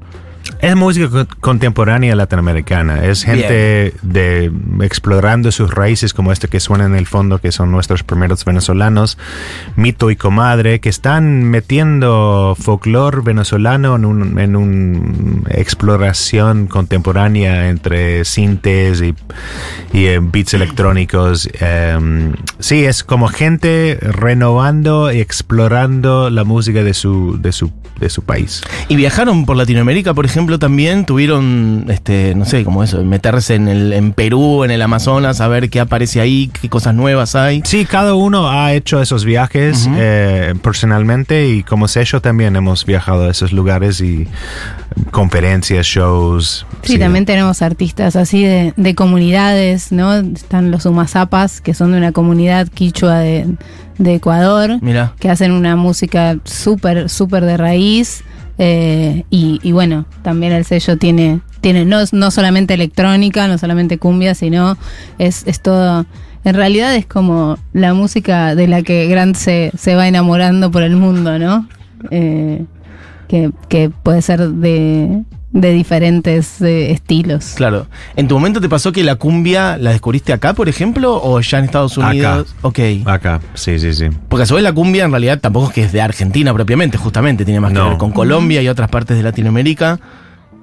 Es 0.64 0.78
música 0.78 1.10
co- 1.10 1.28
contemporánea 1.42 2.16
latinoamericana. 2.16 3.04
Es 3.04 3.26
gente 3.26 3.94
de 4.02 4.50
explorando 4.80 5.52
sus 5.52 5.70
raíces 5.74 6.14
como 6.14 6.32
este 6.32 6.48
que 6.48 6.62
suena 6.62 6.86
en 6.86 6.96
el 6.96 7.06
fondo, 7.06 7.40
que 7.40 7.52
son 7.52 7.70
nuestros 7.70 8.04
primeros 8.04 8.46
venezolanos, 8.46 9.18
Mito 9.76 10.10
y 10.10 10.16
Comadre, 10.16 10.80
que 10.80 10.88
están 10.88 11.44
metiendo 11.44 12.56
folclore 12.58 13.20
venezolano 13.22 13.98
en 13.98 14.06
un, 14.06 14.40
en 14.40 14.56
un 14.56 15.44
exploración 15.50 16.68
contemporánea 16.68 17.68
entre 17.70 18.24
sintes 18.24 19.02
y, 19.02 19.14
y, 19.92 20.06
eh, 20.06 20.20
beats 20.22 20.54
electrónicos. 20.54 21.50
Em, 21.60 22.36
sí, 22.60 22.86
es 22.86 23.04
como 23.04 23.28
gente 23.28 23.98
renovando 24.02 25.12
y 25.12 25.20
explorando 25.20 26.30
la 26.30 26.46
música 26.46 26.84
de 26.84 26.94
su, 26.94 27.38
de 27.42 27.52
su, 27.52 27.70
de 28.04 28.10
su 28.10 28.22
país. 28.22 28.62
Y 28.88 28.96
viajaron 28.96 29.46
por 29.46 29.58
Latinoamérica, 29.58 30.14
por 30.14 30.26
ejemplo, 30.26 30.60
también 30.60 31.06
tuvieron, 31.06 31.86
este, 31.90 32.36
no 32.36 32.46
sé, 32.46 32.64
como 32.64 32.84
eso, 32.84 33.04
meterse 33.04 33.56
en 33.56 33.68
el, 33.68 33.94
en 33.94 34.14
Perú, 34.14 34.64
en 34.64 34.72
el 34.72 34.82
Amazonas, 34.82 35.42
a 35.42 35.48
ver 35.48 35.70
qué 35.70 35.80
aparece 35.80 36.22
ahí, 36.22 36.52
qué 36.62 36.70
cosas 36.70 36.94
nuevas 36.94 37.36
hay. 37.36 37.62
Sí, 37.66 37.86
cada 37.86 38.14
uno 38.14 38.50
ha 38.50 38.74
hecho 38.74 39.02
esos 39.02 39.26
viajes 39.26 39.88
Ujú. 39.88 39.96
eh, 39.98 40.54
personalmente 40.62 41.48
y 41.48 41.64
como 41.64 41.88
sello 41.88 42.22
también 42.22 42.56
hemos 42.56 42.86
viajado 42.86 43.26
a 43.26 43.32
esos 43.32 43.54
lugares 43.54 44.02
y 44.02 44.28
conferencias, 45.12 45.86
shows. 45.86 46.66
Sí, 46.84 47.00
también 47.00 47.26
tenemos 47.26 47.62
artistas 47.62 48.16
así 48.16 48.44
de, 48.44 48.74
de 48.76 48.96
comunidades, 48.96 49.92
¿no? 49.92 50.14
Están 50.14 50.72
los 50.72 50.86
Umazapas, 50.86 51.62
que 51.62 51.74
son 51.74 51.92
de 51.92 51.98
una 51.98 52.12
comunidad 52.12 52.68
quichua 52.68 53.20
de, 53.20 53.48
de 53.98 54.16
Ecuador, 54.16 54.80
Mira. 54.82 55.14
que 55.20 55.30
hacen 55.30 55.52
una 55.52 55.76
música 55.76 56.38
súper, 56.44 57.10
súper 57.10 57.46
de 57.46 57.58
raíz. 57.58 58.24
eh, 58.58 59.24
y, 59.30 59.60
y 59.64 59.72
bueno, 59.72 60.06
también 60.22 60.54
el 60.54 60.64
sello 60.66 60.98
tiene, 60.98 61.42
tiene 61.62 61.86
no, 61.86 61.98
no 62.12 62.30
solamente 62.32 62.74
electrónica, 62.76 63.48
no 63.48 63.58
solamente 63.58 63.98
cumbia, 63.98 64.36
sino 64.36 64.78
es, 65.18 65.44
es 65.48 65.60
todo. 65.62 66.06
En 66.46 66.56
realidad 66.56 66.94
es 66.96 67.06
como 67.06 67.58
la 67.72 67.94
música 67.94 68.54
de 68.54 68.68
la 68.68 68.82
que 68.84 69.08
Grant 69.08 69.36
se, 69.36 69.72
se 69.78 69.96
va 69.96 70.08
enamorando 70.08 70.72
por 70.72 70.84
el 70.84 70.96
mundo, 70.98 71.40
¿no? 71.40 71.68
Eh, 72.12 72.66
que, 73.30 73.52
que 73.70 73.90
puede 73.90 74.22
ser 74.22 74.50
de, 74.50 75.24
de 75.54 75.72
diferentes 75.72 76.62
eh, 76.62 76.92
estilos. 76.92 77.54
Claro. 77.56 77.88
¿En 78.16 78.28
tu 78.28 78.34
momento 78.36 78.60
te 78.60 78.68
pasó 78.68 78.92
que 78.92 79.04
la 79.04 79.16
cumbia 79.16 79.78
la 79.78 79.92
descubriste 79.92 80.34
acá, 80.34 80.54
por 80.54 80.68
ejemplo, 80.68 81.22
o 81.24 81.40
ya 81.40 81.60
en 81.60 81.66
Estados 81.66 81.98
Acá. 81.98 82.10
Unidos? 82.10 82.56
Ok. 82.64 82.80
Acá, 83.06 83.40
sí, 83.54 83.78
sí, 83.80 83.94
sí. 83.94 84.10
Porque 84.28 84.44
a 84.44 84.46
su 84.48 84.56
vez 84.56 84.64
la 84.64 84.74
cumbia 84.74 85.06
en 85.06 85.12
realidad 85.12 85.40
tampoco 85.40 85.68
es 85.68 85.74
que 85.74 85.84
es 85.84 85.92
de 85.92 86.02
Argentina 86.02 86.54
propiamente, 86.54 86.98
justamente, 86.98 87.46
tiene 87.46 87.60
más 87.60 87.72
que 87.72 87.80
ver 87.80 87.98
con 87.98 88.12
Colombia 88.12 88.62
y 88.62 88.68
otras 88.68 88.90
partes 88.90 89.16
de 89.16 89.24
Latinoamérica. 89.24 90.00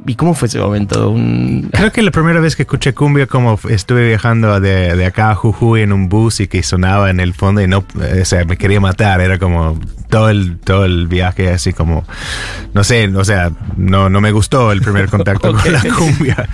¿Y 0.06 0.14
cómo 0.14 0.34
fue 0.34 0.48
ese 0.48 0.58
momento? 0.58 1.10
Un- 1.10 1.68
Creo 1.72 1.92
que 1.92 2.02
la 2.02 2.10
primera 2.10 2.40
vez 2.40 2.56
que 2.56 2.62
escuché 2.62 2.94
cumbia, 2.94 3.26
como 3.26 3.58
estuve 3.68 4.08
viajando 4.08 4.58
de, 4.58 4.96
de 4.96 5.06
acá 5.06 5.30
a 5.30 5.34
Jujuy 5.34 5.82
en 5.82 5.92
un 5.92 6.08
bus 6.08 6.40
y 6.40 6.48
que 6.48 6.62
sonaba 6.62 7.10
en 7.10 7.20
el 7.20 7.34
fondo 7.34 7.60
y 7.60 7.66
no, 7.68 7.84
eh, 8.00 8.20
o 8.22 8.24
sea, 8.24 8.44
me 8.44 8.56
quería 8.56 8.80
matar. 8.80 9.20
Era 9.20 9.38
como 9.38 9.78
todo 10.08 10.30
el, 10.30 10.58
todo 10.58 10.84
el 10.86 11.06
viaje 11.06 11.50
así 11.50 11.72
como, 11.72 12.04
no 12.74 12.82
sé, 12.82 13.08
o 13.08 13.24
sea, 13.24 13.52
no, 13.76 14.08
no 14.10 14.20
me 14.20 14.32
gustó 14.32 14.72
el 14.72 14.80
primer 14.80 15.08
contacto 15.08 15.52
con 15.62 15.72
la 15.72 15.82
cumbia, 15.82 16.48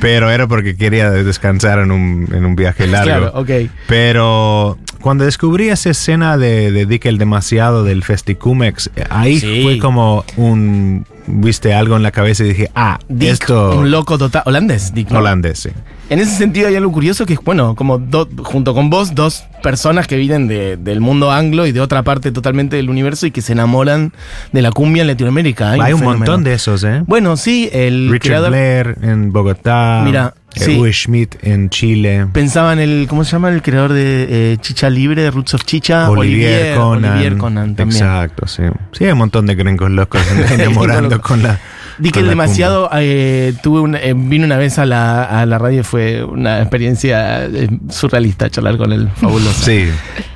pero 0.00 0.28
era 0.30 0.46
porque 0.48 0.76
quería 0.76 1.10
descansar 1.10 1.78
en 1.78 1.92
un, 1.92 2.28
en 2.32 2.44
un 2.44 2.56
viaje 2.56 2.86
largo. 2.86 3.32
Claro. 3.44 3.46
Pero 3.86 4.76
cuando 5.00 5.24
descubrí 5.24 5.68
esa 5.68 5.90
escena 5.90 6.36
de, 6.36 6.72
de 6.72 6.84
Dick 6.84 7.06
el 7.06 7.18
Demasiado 7.18 7.84
del 7.84 8.02
Festicumex, 8.02 8.90
ahí 9.08 9.38
Sí. 9.40 9.60
fue 9.62 9.78
como 9.78 10.24
un, 10.36 11.06
viste, 11.28 11.74
algo 11.74 11.96
en 11.96 12.02
la 12.02 12.10
cabeza 12.10 12.44
y 12.44 12.48
dije, 12.48 12.70
ah, 12.74 12.98
Dick, 13.08 13.30
esto... 13.32 13.78
un 13.78 13.90
loco 13.90 14.18
total. 14.18 14.42
Holandés, 14.46 14.94
Dick. 14.94 15.10
¿no? 15.10 15.18
Holandés, 15.18 15.58
sí. 15.60 15.70
En 16.10 16.20
ese 16.20 16.30
sentido 16.36 16.68
hay 16.68 16.74
algo 16.76 16.90
curioso 16.90 17.26
que 17.26 17.34
es, 17.34 17.40
bueno, 17.44 17.74
como 17.74 17.98
do- 17.98 18.26
junto 18.42 18.72
con 18.72 18.88
vos, 18.88 19.14
dos 19.14 19.44
personas 19.62 20.06
que 20.06 20.16
vienen 20.16 20.48
de- 20.48 20.78
del 20.78 21.00
mundo 21.00 21.30
anglo 21.30 21.66
y 21.66 21.72
de 21.72 21.80
otra 21.82 22.02
parte 22.02 22.32
totalmente 22.32 22.76
del 22.76 22.88
universo 22.88 23.26
y 23.26 23.30
que 23.30 23.42
se 23.42 23.52
enamoran 23.52 24.12
de 24.52 24.62
la 24.62 24.70
cumbia 24.72 25.02
en 25.02 25.08
Latinoamérica. 25.08 25.72
Hay 25.72 25.92
un 25.92 25.98
fenómeno. 25.98 26.18
montón 26.20 26.44
de 26.44 26.54
esos, 26.54 26.82
¿eh? 26.84 27.02
Bueno, 27.06 27.36
sí, 27.36 27.68
el 27.72 28.08
Richard 28.10 28.20
creador 28.28 28.50
Blair 28.50 28.96
en 29.02 29.32
Bogotá. 29.32 30.00
Mira, 30.02 30.32
eh, 30.54 30.60
sí. 30.60 30.78
Uwe 30.78 30.92
Schmidt 30.94 31.34
en 31.42 31.68
Chile. 31.68 32.26
pensaba 32.32 32.72
en 32.72 32.78
el, 32.78 33.06
¿cómo 33.06 33.22
se 33.24 33.32
llama? 33.32 33.50
El 33.50 33.60
creador 33.60 33.92
de 33.92 34.52
eh, 34.54 34.56
Chicha 34.62 34.88
Libre, 34.88 35.20
de 35.22 35.30
Roots 35.30 35.52
of 35.54 35.64
Chicha. 35.64 36.08
Olivier, 36.08 36.74
Conan. 36.74 37.12
Olivier 37.12 37.36
Conan 37.36 37.76
también. 37.76 38.02
Exacto, 38.02 38.46
sí. 38.46 38.62
Sí, 38.92 39.04
hay 39.04 39.12
un 39.12 39.18
montón 39.18 39.44
de 39.44 39.54
gringos 39.56 39.90
locos 39.90 40.22
enamorando 40.52 41.20
con 41.20 41.42
la. 41.42 41.58
Di 41.98 42.10
que 42.10 42.22
demasiado, 42.22 42.88
eh, 42.94 43.54
tuve 43.62 43.80
una- 43.80 43.98
eh, 44.00 44.14
vine 44.16 44.44
una 44.44 44.56
vez 44.56 44.78
a 44.78 44.86
la, 44.86 45.24
a 45.24 45.44
la 45.46 45.58
radio 45.58 45.82
fue 45.84 46.22
una 46.24 46.60
experiencia 46.60 47.44
eh, 47.46 47.68
surrealista 47.90 48.48
charlar 48.50 48.76
con 48.76 48.92
él, 48.92 49.08
fabuloso. 49.16 49.64
Sí. 49.64 49.86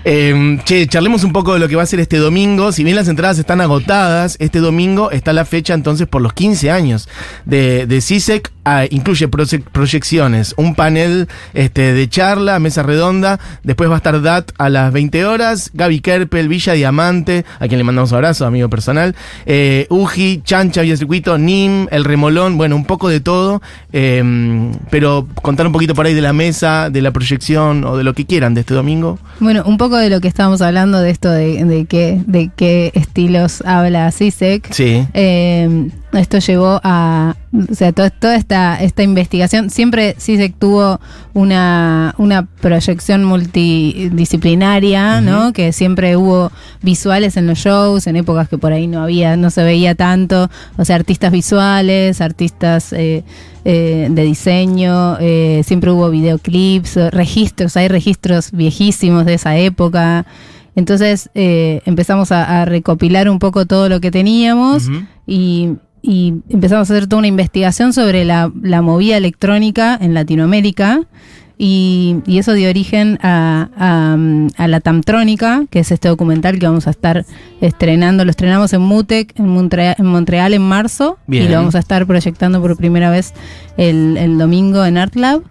Eh, 0.05 0.59
che, 0.65 0.89
charlemos 0.89 1.23
un 1.23 1.33
poco 1.33 1.55
de 1.55 1.61
lo 1.61 1.69
que 1.69 1.77
va 1.77 1.85
a 1.85 1.87
ser 1.87 2.01
este 2.01 2.17
domingo. 2.17 2.73
Si 2.73 2.83
bien 2.83 2.97
las 2.97 3.07
entradas 3.09 3.39
están 3.39 3.61
agotadas, 3.61 4.37
este 4.41 4.59
domingo 4.59 5.13
está 5.13 5.33
la 5.33 5.45
fecha 5.45 5.75
entonces 5.75 6.09
por 6.09 6.21
los 6.23 6.33
15 6.33 6.71
años 6.73 7.09
de, 7.45 7.87
de 7.87 8.01
CISEC. 8.01 8.51
Ah, 8.65 8.85
incluye 8.91 9.29
proye- 9.29 9.61
proyecciones, 9.73 10.55
un 10.57 10.77
panel 10.77 11.27
este, 11.53 11.93
de 11.95 12.09
charla, 12.09 12.59
mesa 12.61 12.83
redonda. 12.85 13.41
Después 13.65 13.91
va 13.91 13.95
a 13.95 13.97
estar 13.97 14.23
DAT 14.23 14.53
a 14.59 14.69
las 14.69 14.93
20 14.93 15.25
horas. 15.27 15.71
Gaby 15.75 16.01
Kerpel, 16.01 16.49
Villa 16.49 16.73
Diamante, 16.75 17.45
a 17.59 17.67
quien 17.67 17.79
le 17.79 17.85
mandamos 17.85 18.11
un 18.13 18.17
abrazo, 18.17 18.47
amigo 18.47 18.69
personal. 18.69 19.17
Eh, 19.47 19.87
Uji, 19.91 20.43
Chancha, 20.45 20.83
Villa 20.83 20.97
Circuito, 20.97 21.39
El 21.91 22.05
Remolón, 22.05 22.57
bueno, 22.59 22.77
un 22.77 22.85
poco 22.85 23.09
de 23.09 23.21
todo. 23.21 23.61
eh, 23.93 24.71
pero 24.91 25.27
contar 25.43 25.67
un 25.67 25.73
poquito 25.73 25.95
por 25.95 26.07
ahí 26.07 26.15
de 26.15 26.21
la 26.23 26.33
mesa, 26.33 26.91
de 26.91 27.03
la 27.03 27.11
proyección 27.11 27.85
o 27.85 27.97
de 27.97 28.05
lo 28.05 28.15
que 28.15 28.25
quieran 28.27 28.55
de 28.55 28.61
este 28.61 28.75
domingo. 28.75 29.19
Bueno, 29.41 29.63
un 29.67 29.77
poco 29.77 29.97
de 29.97 30.11
lo 30.11 30.21
que 30.21 30.29
estábamos 30.29 30.63
hablando 30.63 31.01
de 31.01 31.11
esto 31.11 31.31
de, 31.31 31.65
de 31.65 31.85
qué, 31.87 32.21
de 32.27 32.51
qué 32.55 32.91
estilos 32.95 33.63
habla 33.67 34.11
CISEC. 34.11 34.73
Sí. 34.73 35.07
Eh, 35.15 35.89
esto 36.13 36.39
llevó 36.39 36.81
a, 36.85 37.35
o 37.71 37.75
sea, 37.75 37.93
to- 37.93 38.11
toda 38.11 38.37
esta, 38.37 38.83
esta 38.83 39.03
investigación, 39.03 39.71
siempre 39.71 40.15
CISEC 40.19 40.55
tuvo 40.59 41.01
una, 41.35 42.15
una 42.19 42.45
proyección 42.61 43.25
multidisciplinaria, 43.25 45.21
¿no? 45.21 45.53
Que 45.53 45.73
siempre 45.73 46.17
hubo 46.17 46.51
visuales 46.83 47.37
en 47.37 47.47
los 47.47 47.59
shows, 47.59 48.07
en 48.07 48.17
épocas 48.17 48.49
que 48.49 48.59
por 48.59 48.73
ahí 48.73 48.87
no 48.87 49.03
había, 49.03 49.37
no 49.37 49.51
se 49.51 49.63
veía 49.65 49.95
tanto, 49.95 50.51
o 50.77 50.85
sea, 50.85 50.97
artistas 50.97 51.33
visuales, 51.33 52.21
artistas 52.21 52.93
eh, 52.93 53.25
eh, 53.65 54.09
de 54.11 54.23
diseño, 54.23 55.17
eh, 55.21 55.63
siempre 55.65 55.91
hubo 55.91 56.11
videoclips, 56.11 56.97
registros, 57.13 57.77
hay 57.77 57.89
registros 57.89 58.51
viejísimos 58.53 59.25
de 59.25 59.35
esa 59.35 59.57
época. 59.57 60.27
Entonces 60.75 61.29
eh, 61.35 61.83
empezamos 61.85 62.33
a, 62.33 62.63
a 62.63 62.65
recopilar 62.65 63.29
un 63.29 63.39
poco 63.39 63.67
todo 63.67 63.89
lo 63.91 64.01
que 64.01 64.11
teníamos 64.11 64.89
y, 65.27 65.71
y 66.03 66.35
empezamos 66.49 66.91
a 66.91 66.95
hacer 66.95 67.07
toda 67.07 67.19
una 67.21 67.29
investigación 67.29 67.93
sobre 67.93 68.25
la, 68.25 68.53
la 68.63 68.83
movida 68.83 69.17
electrónica 69.17 69.97
en 70.01 70.15
Latinoamérica. 70.15 71.03
Y, 71.59 72.17
y 72.27 72.39
eso 72.39 72.55
dio 72.55 72.69
origen 72.69 73.21
a, 73.23 73.69
a, 73.77 74.17
a 74.65 74.67
la 74.69 74.81
Tamtrónica, 74.81 75.65
que 75.71 75.79
es 75.79 75.93
este 75.93 76.09
documental 76.09 76.59
que 76.59 76.67
vamos 76.67 76.89
a 76.89 76.91
estar 76.91 77.25
estrenando. 77.61 78.25
Lo 78.25 78.31
estrenamos 78.33 78.73
en 78.73 78.81
Mutec, 78.81 79.39
en, 79.39 79.47
Montrea- 79.47 79.95
en 79.97 80.07
Montreal, 80.07 80.55
en 80.55 80.63
marzo. 80.63 81.19
Bien. 81.29 81.45
Y 81.45 81.49
lo 81.49 81.57
vamos 81.59 81.77
a 81.77 81.79
estar 81.79 82.05
proyectando 82.05 82.61
por 82.61 82.77
primera 82.77 83.11
vez 83.11 83.33
el, 83.77 84.17
el 84.17 84.39
domingo 84.39 84.85
en 84.85 84.99
Art 84.99 85.15
Lab. 85.15 85.43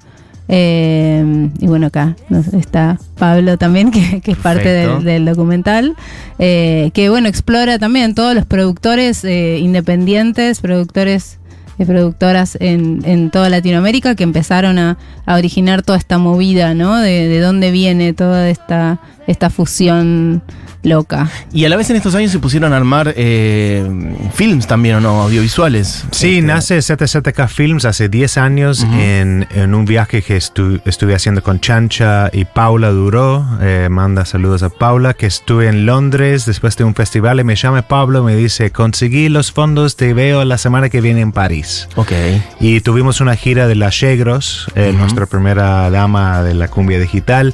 Eh, 0.54 1.50
y 1.60 1.68
bueno, 1.68 1.88
acá 1.88 2.18
está 2.60 3.00
Pablo 3.18 3.58
también, 3.58 3.90
que, 3.92 4.20
que 4.20 4.32
es 4.32 4.38
parte 4.38 4.68
del, 4.68 5.04
del 5.06 5.24
documental, 5.24 5.96
eh, 6.40 6.92
que 6.94 7.10
bueno, 7.10 7.30
explora 7.30 7.80
también 7.80 8.14
todos 8.14 8.36
los 8.36 8.46
productores 8.46 9.24
eh, 9.24 9.60
independientes, 9.60 10.60
productores 10.60 11.40
y 11.80 11.86
productoras 11.86 12.58
en, 12.60 13.02
en 13.06 13.32
toda 13.32 13.50
Latinoamérica 13.50 14.14
que 14.16 14.24
empezaron 14.24 14.78
a, 14.78 14.98
a 15.26 15.36
originar 15.36 15.84
toda 15.84 15.98
esta 15.98 16.18
movida, 16.18 16.74
¿no? 16.74 16.98
De, 16.98 17.30
de 17.30 17.40
dónde 17.40 17.72
viene 17.72 18.12
toda 18.12 18.50
esta, 18.50 19.00
esta 19.28 19.50
fusión 19.50 20.42
loca. 20.84 21.30
Y 21.54 21.66
a 21.66 21.70
la 21.70 21.76
vez 21.78 21.90
en 21.92 21.96
estos 21.96 22.16
años 22.16 22.32
se 22.32 22.40
pusieron 22.40 22.74
a 22.74 22.78
armar 22.78 23.14
eh, 23.16 23.88
films 24.34 24.66
también, 24.66 24.96
¿o 24.96 25.00
no? 25.00 25.22
Audiovisuales. 25.22 26.06
Sí, 26.10 26.38
Este, 26.40 26.42
nace 26.42 26.82
ZZK 26.82 27.48
Films 27.48 27.86
hace 27.86 28.10
10 28.10 28.38
años 28.40 28.84
en, 28.98 29.48
en 29.54 29.76
un 29.76 29.86
viaje 29.86 30.24
que 30.24 30.38
estu- 30.38 30.82
estuve 30.86 31.14
haciendo 31.14 31.44
con 31.44 31.60
Chancha 31.60 32.30
y 32.34 32.46
Paula 32.46 32.90
Duró. 32.90 33.46
Eh, 33.62 33.90
manda 33.92 34.26
saludos 34.26 34.64
a 34.64 34.70
Paula, 34.70 35.14
que 35.14 35.28
estuve 35.28 35.68
en 35.68 35.86
Londres 35.86 36.48
después 36.48 36.76
de 36.78 36.84
un 36.84 36.96
festival 36.96 37.40
y 37.40 37.44
me 37.44 37.56
llama 37.56 37.84
Pablo, 37.84 38.24
me 38.24 38.36
dice, 38.36 38.72
conseguí 38.72 39.30
los 39.30 39.52
fondos, 39.52 39.96
te 39.98 40.14
veo 40.16 40.44
la 40.46 40.58
semana 40.58 40.90
que 40.90 41.00
viene 41.00 41.22
en 41.22 41.32
París. 41.32 41.88
Ok. 41.96 42.12
Y 42.60 42.82
tuvimos 42.82 43.22
una 43.22 43.36
gira 43.36 43.68
de 43.68 43.76
las 43.76 44.00
Yegros, 44.00 44.68
eh, 44.74 44.94
nuestra 44.98 45.28
primera 45.28 45.92
dama 45.92 46.42
de 46.42 46.56
la 46.56 46.68
cumbia 46.70 47.00
digital, 47.00 47.54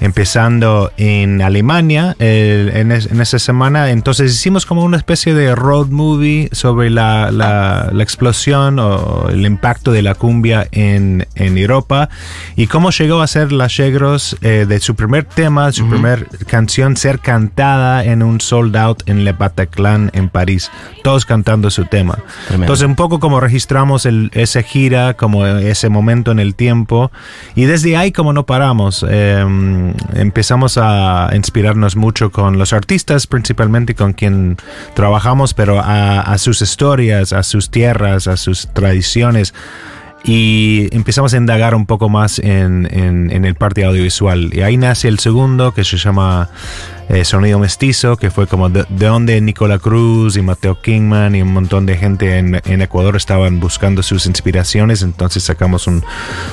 empezando 0.00 0.92
en 0.96 1.42
Alemania 1.42 2.16
eh, 2.18 2.70
en, 2.74 2.92
es- 2.92 3.06
en 3.06 3.20
esa 3.20 3.38
semana. 3.38 3.90
Entonces 3.90 4.32
hicimos 4.34 4.66
como 4.66 4.82
una 4.84 4.96
especie 4.96 5.34
de 5.34 5.54
road 5.54 5.88
movie 5.88 6.48
sobre 6.52 6.90
la, 6.90 7.30
la- 7.30 7.90
la 7.92 8.02
explosión 8.02 8.78
o 8.78 9.28
el 9.30 9.44
impacto 9.46 9.92
de 9.92 10.02
la 10.02 10.14
cumbia 10.14 10.68
en, 10.72 11.26
en 11.34 11.58
Europa 11.58 12.08
y 12.56 12.66
cómo 12.66 12.90
llegó 12.90 13.20
a 13.22 13.26
ser 13.26 13.52
las 13.52 13.76
Yegros 13.76 14.36
eh, 14.42 14.66
de 14.68 14.80
su 14.80 14.94
primer 14.94 15.24
tema, 15.24 15.70
su 15.72 15.86
primer 15.88 16.26
canción 16.46 16.96
ser 16.96 17.18
cantada 17.20 18.04
en 18.04 18.22
un 18.22 18.40
sold 18.40 18.76
out 18.76 19.02
en 19.08 19.24
Le 19.24 19.32
Bataclan 19.32 20.10
en 20.14 20.28
París, 20.28 20.70
todos 21.02 21.24
cantando 21.24 21.70
su 21.70 21.84
tema. 21.84 22.14
Tremendo. 22.46 22.64
Entonces 22.64 22.86
un 22.86 22.96
poco 22.96 23.20
como 23.20 23.40
registramos 23.40 24.06
el, 24.06 24.30
esa 24.34 24.62
gira, 24.62 25.14
como 25.14 25.46
ese 25.46 25.88
momento 25.88 26.30
en 26.32 26.38
el 26.38 26.54
tiempo 26.54 27.10
y 27.54 27.64
desde 27.64 27.96
ahí 27.96 28.12
como 28.12 28.32
no 28.32 28.46
paramos, 28.46 29.04
eh, 29.08 29.44
empezamos 30.14 30.78
a 30.78 31.30
inspirarnos 31.34 31.96
mucho 31.96 32.30
con 32.30 32.58
los 32.58 32.72
artistas, 32.72 33.26
principalmente 33.26 33.94
con 33.94 34.12
quien 34.12 34.56
trabajamos, 34.94 35.54
pero 35.54 35.80
a, 35.82 36.36
sus 36.38 36.62
historias, 36.62 37.32
a 37.32 37.42
sus 37.42 37.70
tierras, 37.70 38.26
a 38.26 38.36
sus 38.36 38.68
tradiciones. 38.68 39.54
Y 40.24 40.88
empezamos 40.92 41.32
a 41.34 41.36
indagar 41.36 41.74
un 41.74 41.86
poco 41.86 42.08
más 42.08 42.38
en 42.38 42.86
el 43.44 43.54
parte 43.54 43.84
audiovisual. 43.84 44.50
Y 44.52 44.62
ahí 44.62 44.76
nace 44.76 45.08
el 45.08 45.18
segundo, 45.18 45.72
que 45.72 45.84
se 45.84 45.96
llama 45.96 46.48
eh, 47.08 47.24
Sonido 47.24 47.58
Mestizo, 47.58 48.16
que 48.16 48.30
fue 48.30 48.46
como 48.46 48.68
de, 48.68 48.84
de 48.88 49.06
donde 49.06 49.40
Nicola 49.40 49.78
Cruz 49.78 50.36
y 50.36 50.42
Mateo 50.42 50.80
Kingman 50.80 51.34
y 51.34 51.42
un 51.42 51.52
montón 51.52 51.86
de 51.86 51.96
gente 51.96 52.38
en, 52.38 52.60
en 52.64 52.82
Ecuador 52.82 53.16
estaban 53.16 53.60
buscando 53.60 54.02
sus 54.02 54.26
inspiraciones. 54.26 55.02
Entonces 55.02 55.42
sacamos 55.44 55.86
un 55.86 56.04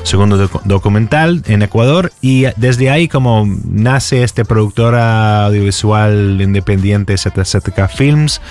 segundo 0.04 0.38
docu- 0.42 0.62
documental 0.64 1.42
en 1.48 1.62
Ecuador. 1.62 2.12
Y 2.22 2.46
desde 2.56 2.90
ahí 2.90 3.08
como 3.08 3.46
nace 3.66 4.24
este 4.24 4.46
productora 4.46 5.46
audiovisual 5.46 6.40
independiente 6.42 7.18
ZZK 7.18 7.88
Films, 7.90 8.42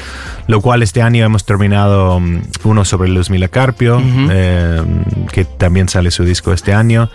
lo 0.46 0.60
cual 0.60 0.82
este 0.82 1.00
año 1.02 1.24
hemos 1.24 1.44
terminado 1.44 2.20
mm, 2.20 2.42
uno 2.64 2.84
sobre 2.84 3.08
Luzmila 3.08 3.48
Carpio, 3.48 4.02
eh, 4.30 4.82
que 5.32 5.44
también 5.44 5.88
sale 5.88 6.10
su 6.10 6.24
disco 6.24 6.52
este 6.52 6.72
año. 6.74 7.08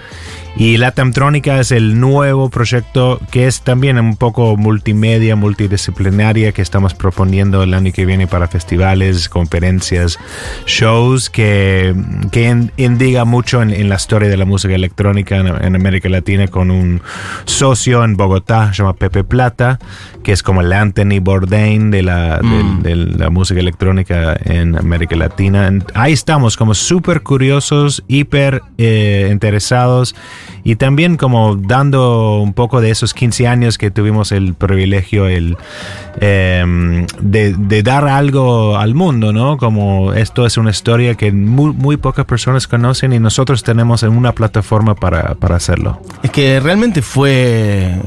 Y 0.60 0.76
la 0.76 0.92
Tamtrónica 0.92 1.58
es 1.62 1.72
el 1.72 2.02
nuevo 2.02 2.50
proyecto 2.50 3.22
que 3.32 3.48
es 3.48 3.62
también 3.62 3.98
un 3.98 4.18
poco 4.18 4.58
multimedia, 4.58 5.38
multidisciplinaria 5.38 6.52
que 6.52 6.62
estamos 6.62 6.94
proponiendo 6.94 7.64
el 7.64 7.74
año 7.74 7.94
que 7.94 8.06
viene 8.06 8.28
para 8.28 8.50
festivales, 8.50 9.30
conferencias, 9.30 10.20
shows 10.66 11.30
que, 11.30 11.96
que 12.34 12.50
in- 12.50 12.74
indiga 12.76 13.24
mucho 13.24 13.62
en, 13.62 13.70
en 13.70 13.88
la 13.88 13.96
historia 13.96 14.28
de 14.28 14.36
la 14.36 14.44
música 14.44 14.76
electrónica 14.76 15.38
en, 15.38 15.48
en 15.48 15.76
América 15.78 16.10
Latina 16.10 16.50
con 16.50 16.72
un 16.72 17.02
socio 17.46 18.04
en 18.04 18.18
Bogotá, 18.18 18.74
se 18.74 18.80
llama 18.84 18.96
Pepe 18.98 19.24
Plata, 19.24 19.80
que 20.26 20.34
es 20.34 20.44
como 20.44 20.60
el 20.60 20.74
Anthony 20.74 21.22
Bourdain 21.22 21.90
de 21.90 22.04
la, 22.04 22.40
del- 22.40 22.84
de 22.84 22.96
la 23.18 23.30
música 23.30 23.62
electrónica 23.62 24.38
en 24.44 24.78
América 24.78 25.16
Latina. 25.16 25.72
Ahí 25.94 26.12
estamos 26.12 26.58
como 26.58 26.74
súper 26.74 27.22
curiosos, 27.24 28.04
hiper 28.10 28.62
eh, 28.78 29.30
interesados 29.32 30.16
y 30.64 30.76
también 30.76 31.18
como 31.18 31.56
dando 31.56 32.40
un 32.40 32.54
poco 32.54 32.82
de 32.82 32.92
esos 32.92 33.14
15 33.14 33.48
años 33.48 33.78
que 33.78 33.92
tuvimos 33.92 34.32
el 34.32 34.54
privilegio 34.54 35.28
el, 35.28 35.58
em, 36.20 37.06
de, 37.22 37.54
de 37.54 37.84
dar 37.84 38.08
algo 38.08 38.78
al 38.78 38.96
mundo, 38.96 39.34
¿no? 39.34 39.58
Como 39.58 40.14
esto 40.14 40.46
es 40.46 40.58
una 40.58 40.72
historia 40.72 41.16
que 41.16 41.32
muy, 41.32 41.74
muy 41.74 41.98
pocas 41.98 42.26
personas 42.26 42.68
conocen 42.68 43.14
y 43.14 43.20
nosotros 43.20 43.64
tenemos 43.64 44.04
una 44.04 44.34
plataforma 44.34 44.96
para, 44.96 45.36
para 45.36 45.56
hacerlo. 45.56 46.02
Es 46.24 46.32
que 46.32 46.60
realmente 46.60 47.02
fue, 47.02 48.00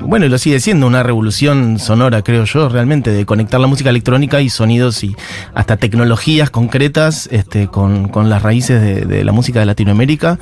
bueno, 0.00 0.26
lo 0.28 0.38
sigue 0.38 0.60
siendo 0.60 0.86
una 0.86 1.02
revolución 1.02 1.78
sonora, 1.78 2.22
creo 2.22 2.44
yo, 2.44 2.68
realmente, 2.68 3.10
de 3.10 3.26
conectar 3.26 3.60
la 3.60 3.66
música 3.66 3.90
electrónica 3.90 4.40
y 4.40 4.50
sonidos 4.50 5.04
y 5.04 5.14
hasta 5.54 5.76
tecnologías 5.76 6.50
concretas 6.50 7.28
este, 7.32 7.68
con, 7.68 8.08
con 8.08 8.28
las 8.28 8.42
raíces 8.42 9.08
de 9.08 9.24
la 9.24 9.32
música 9.32 9.60
de 9.60 9.66
Latinoamérica. 9.66 10.38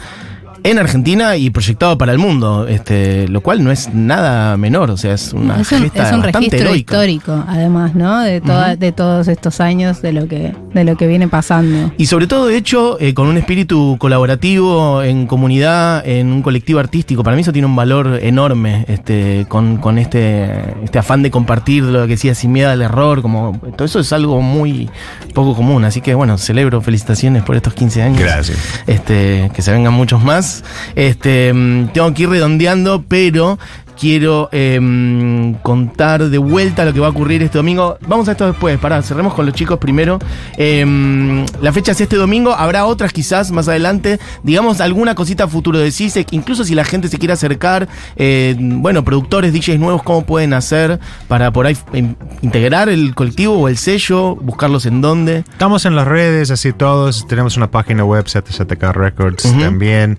En 0.70 0.78
Argentina 0.78 1.36
y 1.36 1.50
proyectado 1.50 1.96
para 1.96 2.12
el 2.12 2.18
mundo, 2.18 2.66
este, 2.68 3.28
lo 3.28 3.40
cual 3.40 3.62
no 3.62 3.70
es 3.70 3.92
nada 3.94 4.56
menor, 4.56 4.90
o 4.90 4.96
sea, 4.96 5.14
es 5.14 5.32
una 5.32 5.60
es 5.60 5.70
un, 5.72 5.82
gesta 5.82 6.08
es 6.08 6.12
un 6.14 6.22
bastante 6.22 6.38
registro 6.48 6.58
heroica. 6.68 6.94
histórico, 6.94 7.44
además, 7.48 7.94
¿no? 7.94 8.20
De, 8.20 8.40
toda- 8.40 8.76
de 8.76 8.92
todos 8.92 9.28
estos 9.28 9.60
años 9.60 10.02
de 10.02 10.12
lo 10.12 10.26
que, 10.28 10.54
de 10.74 10.84
lo 10.84 10.96
que 10.96 11.06
viene 11.06 11.28
pasando. 11.28 11.92
Y 11.98 12.06
sobre 12.06 12.26
todo 12.26 12.50
hecho 12.50 12.98
eh, 13.00 13.14
con 13.14 13.26
un 13.28 13.36
espíritu 13.36 13.96
colaborativo, 13.98 15.02
en 15.02 15.26
comunidad, 15.26 16.06
en 16.06 16.32
un 16.32 16.42
colectivo 16.42 16.80
artístico. 16.80 17.22
Para 17.22 17.36
mí 17.36 17.42
eso 17.42 17.52
tiene 17.52 17.66
un 17.66 17.76
valor 17.76 18.18
enorme, 18.22 18.84
este, 18.88 19.46
con, 19.48 19.76
con 19.78 19.98
este, 19.98 20.74
este 20.84 20.98
afán 20.98 21.22
de 21.22 21.30
compartir 21.30 21.84
lo 21.84 22.02
que 22.02 22.08
decía 22.14 22.34
sin 22.34 22.52
miedo 22.52 22.70
al 22.70 22.82
error, 22.82 23.22
como 23.22 23.58
todo 23.76 23.84
eso 23.84 24.00
es 24.00 24.12
algo 24.12 24.40
muy 24.42 24.90
poco 25.34 25.54
común. 25.54 25.84
Así 25.84 26.00
que 26.00 26.14
bueno, 26.14 26.38
celebro, 26.38 26.80
felicitaciones 26.80 27.42
por 27.44 27.56
estos 27.56 27.74
15 27.74 28.02
años. 28.02 28.18
Gracias. 28.20 28.58
Este, 28.86 29.50
que 29.54 29.62
se 29.62 29.70
vengan 29.72 29.92
muchos 29.92 30.22
más. 30.24 30.55
Este, 30.94 31.52
mm, 31.52 31.88
tengo 31.88 32.12
que 32.14 32.22
ir 32.24 32.28
redondeando, 32.30 33.04
pero 33.08 33.58
quiero 33.98 34.48
em, 34.52 35.54
contar 35.54 36.28
de 36.28 36.38
vuelta 36.38 36.84
lo 36.84 36.92
que 36.92 37.00
va 37.00 37.08
a 37.08 37.10
ocurrir 37.10 37.42
este 37.42 37.58
domingo. 37.58 37.98
Vamos 38.06 38.28
a 38.28 38.32
esto 38.32 38.46
después, 38.46 38.78
pará, 38.78 39.02
cerremos 39.02 39.34
con 39.34 39.46
los 39.46 39.54
chicos 39.54 39.78
primero. 39.78 40.18
Em, 40.56 41.44
la 41.60 41.72
fecha 41.72 41.92
es 41.92 42.00
este 42.00 42.16
domingo, 42.16 42.52
habrá 42.52 42.86
otras 42.86 43.12
quizás 43.12 43.50
más 43.50 43.68
adelante. 43.68 44.18
Digamos 44.42 44.80
alguna 44.80 45.14
cosita 45.14 45.44
a 45.44 45.48
futuro 45.48 45.78
de 45.78 45.90
CISEC, 45.90 46.32
incluso 46.32 46.64
si 46.64 46.74
la 46.74 46.84
gente 46.84 47.08
se 47.08 47.18
quiere 47.18 47.32
acercar, 47.32 47.88
eh, 48.16 48.54
bueno, 48.58 49.04
productores, 49.04 49.52
DJs 49.52 49.78
nuevos, 49.78 50.02
¿cómo 50.02 50.24
pueden 50.24 50.52
hacer 50.52 51.00
para 51.28 51.52
por 51.52 51.66
ahí 51.66 51.76
em, 51.92 52.14
integrar 52.42 52.88
el 52.88 53.14
colectivo 53.14 53.54
o 53.54 53.68
el 53.68 53.76
sello? 53.76 54.36
¿Buscarlos 54.36 54.86
en 54.86 55.00
dónde? 55.00 55.44
Estamos 55.50 55.86
en 55.86 55.96
las 55.96 56.06
redes, 56.06 56.50
así 56.50 56.72
todos. 56.72 57.26
Tenemos 57.26 57.56
una 57.56 57.70
página 57.70 58.04
web, 58.04 58.26
ZZK 58.28 58.82
Records 58.92 59.42
también. 59.58 60.18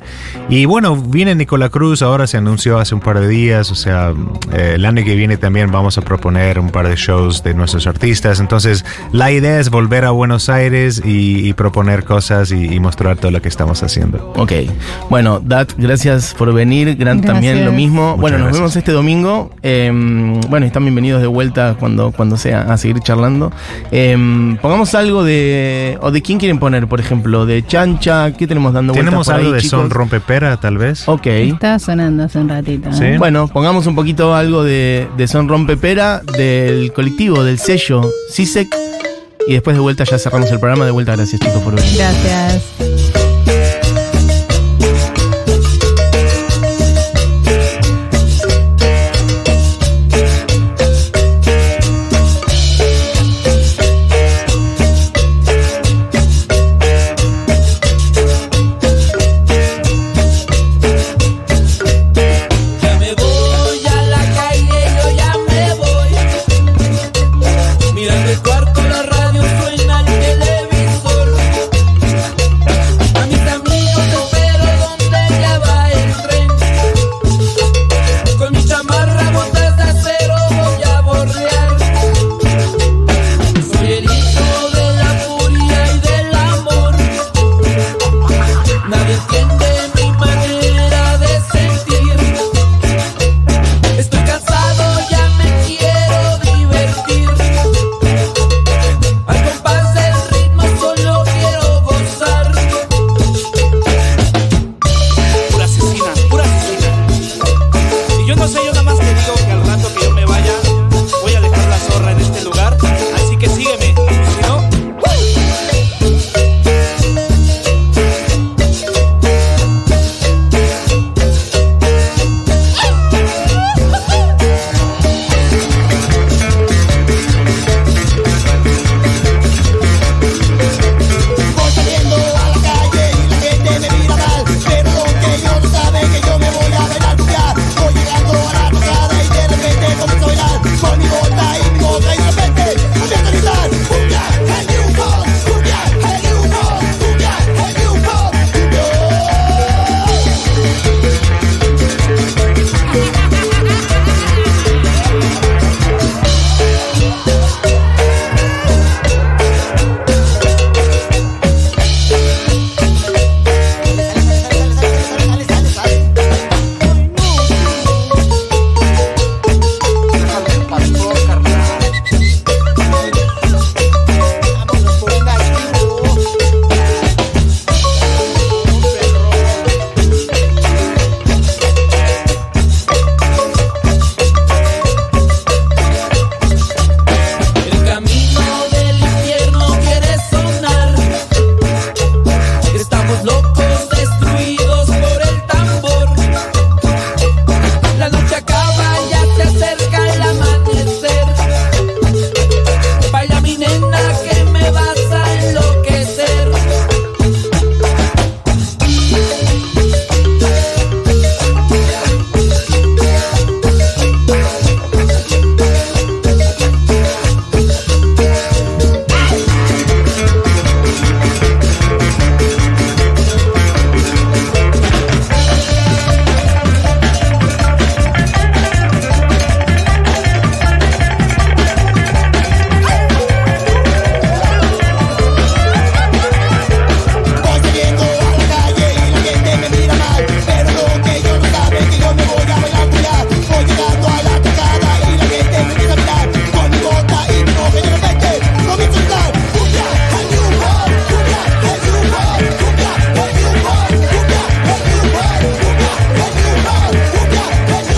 Y 0.49 0.65
bueno, 0.65 0.95
viene 0.95 1.35
Nicola 1.35 1.69
Cruz, 1.69 2.01
ahora 2.01 2.27
se 2.27 2.37
anunció 2.37 2.79
hace 2.79 2.95
un 2.95 3.01
par 3.01 3.19
de 3.19 3.27
días. 3.27 3.66
O 3.71 3.75
sea, 3.75 4.13
eh, 4.53 4.73
el 4.75 4.85
año 4.85 5.03
que 5.03 5.15
viene 5.15 5.37
también 5.37 5.71
vamos 5.71 5.97
a 5.97 6.01
proponer 6.01 6.59
un 6.59 6.69
par 6.69 6.87
de 6.87 6.95
shows 6.95 7.43
de 7.43 7.53
nuestros 7.53 7.87
artistas. 7.87 8.39
Entonces, 8.39 8.85
la 9.11 9.31
idea 9.31 9.59
es 9.59 9.69
volver 9.69 10.05
a 10.05 10.11
Buenos 10.11 10.49
Aires 10.49 11.01
y, 11.03 11.47
y 11.47 11.53
proponer 11.53 12.03
cosas 12.03 12.51
y, 12.51 12.73
y 12.73 12.79
mostrar 12.79 13.17
todo 13.17 13.31
lo 13.31 13.41
que 13.41 13.47
estamos 13.49 13.83
haciendo. 13.83 14.33
Ok. 14.35 14.51
Bueno, 15.09 15.39
Dat, 15.43 15.69
gracias 15.77 16.33
por 16.37 16.53
venir. 16.53 16.95
Grant 16.95 17.21
Gracias. 17.23 17.33
también 17.33 17.65
lo 17.65 17.71
mismo. 17.71 18.09
Muchas 18.17 18.21
bueno, 18.21 18.37
nos 18.37 18.45
gracias. 18.47 18.59
vemos 18.61 18.75
este 18.75 18.91
domingo. 18.91 19.51
Eh, 19.63 19.91
bueno, 20.49 20.65
y 20.65 20.67
están 20.67 20.83
bienvenidos 20.83 21.21
de 21.21 21.27
vuelta 21.27 21.75
cuando, 21.79 22.11
cuando 22.11 22.37
sea 22.37 22.61
a 22.61 22.77
seguir 22.77 22.99
charlando. 22.99 23.51
Eh, 23.91 24.57
pongamos 24.61 24.93
algo 24.95 25.23
de. 25.23 25.97
¿O 26.01 26.11
de 26.11 26.21
quién 26.21 26.39
quieren 26.39 26.59
poner, 26.59 26.87
por 26.87 26.99
ejemplo? 26.99 27.45
¿De 27.45 27.65
Chancha? 27.65 28.31
¿Qué 28.33 28.47
tenemos 28.47 28.73
dando 28.73 28.93
vueltas 28.93 29.05
¿Tenemos 29.09 29.27
por 29.27 29.35
algo 29.35 29.47
ahí, 29.49 29.53
de 29.55 29.61
chicos? 29.61 29.79
son 29.79 29.89
rompepera, 29.89 30.57
tal 30.57 30.77
vez? 30.77 31.07
Ok. 31.07 31.25
Estaba 31.27 31.79
sonando 31.79 32.23
hace 32.23 32.39
un 32.39 32.49
ratito. 32.49 32.89
¿no? 32.89 32.97
Sí. 32.97 33.17
Bueno, 33.17 33.47
pongamos 33.57 33.87
un 33.87 33.95
poquito 33.95 34.35
algo 34.35 34.63
de, 34.63 35.07
de 35.17 35.27
Son 35.27 35.47
Rompepera, 35.47 36.21
del 36.37 36.93
colectivo, 36.93 37.43
del 37.43 37.57
sello 37.57 38.07
CISEC. 38.31 38.67
Y 39.47 39.53
después 39.53 39.75
de 39.75 39.79
vuelta 39.79 40.03
ya 40.03 40.19
cerramos 40.19 40.51
el 40.51 40.59
programa. 40.59 40.85
De 40.85 40.91
vuelta, 40.91 41.15
gracias 41.15 41.41
chicos 41.41 41.63
por 41.63 41.73
venir. 41.73 41.97
Gracias. 41.97 42.86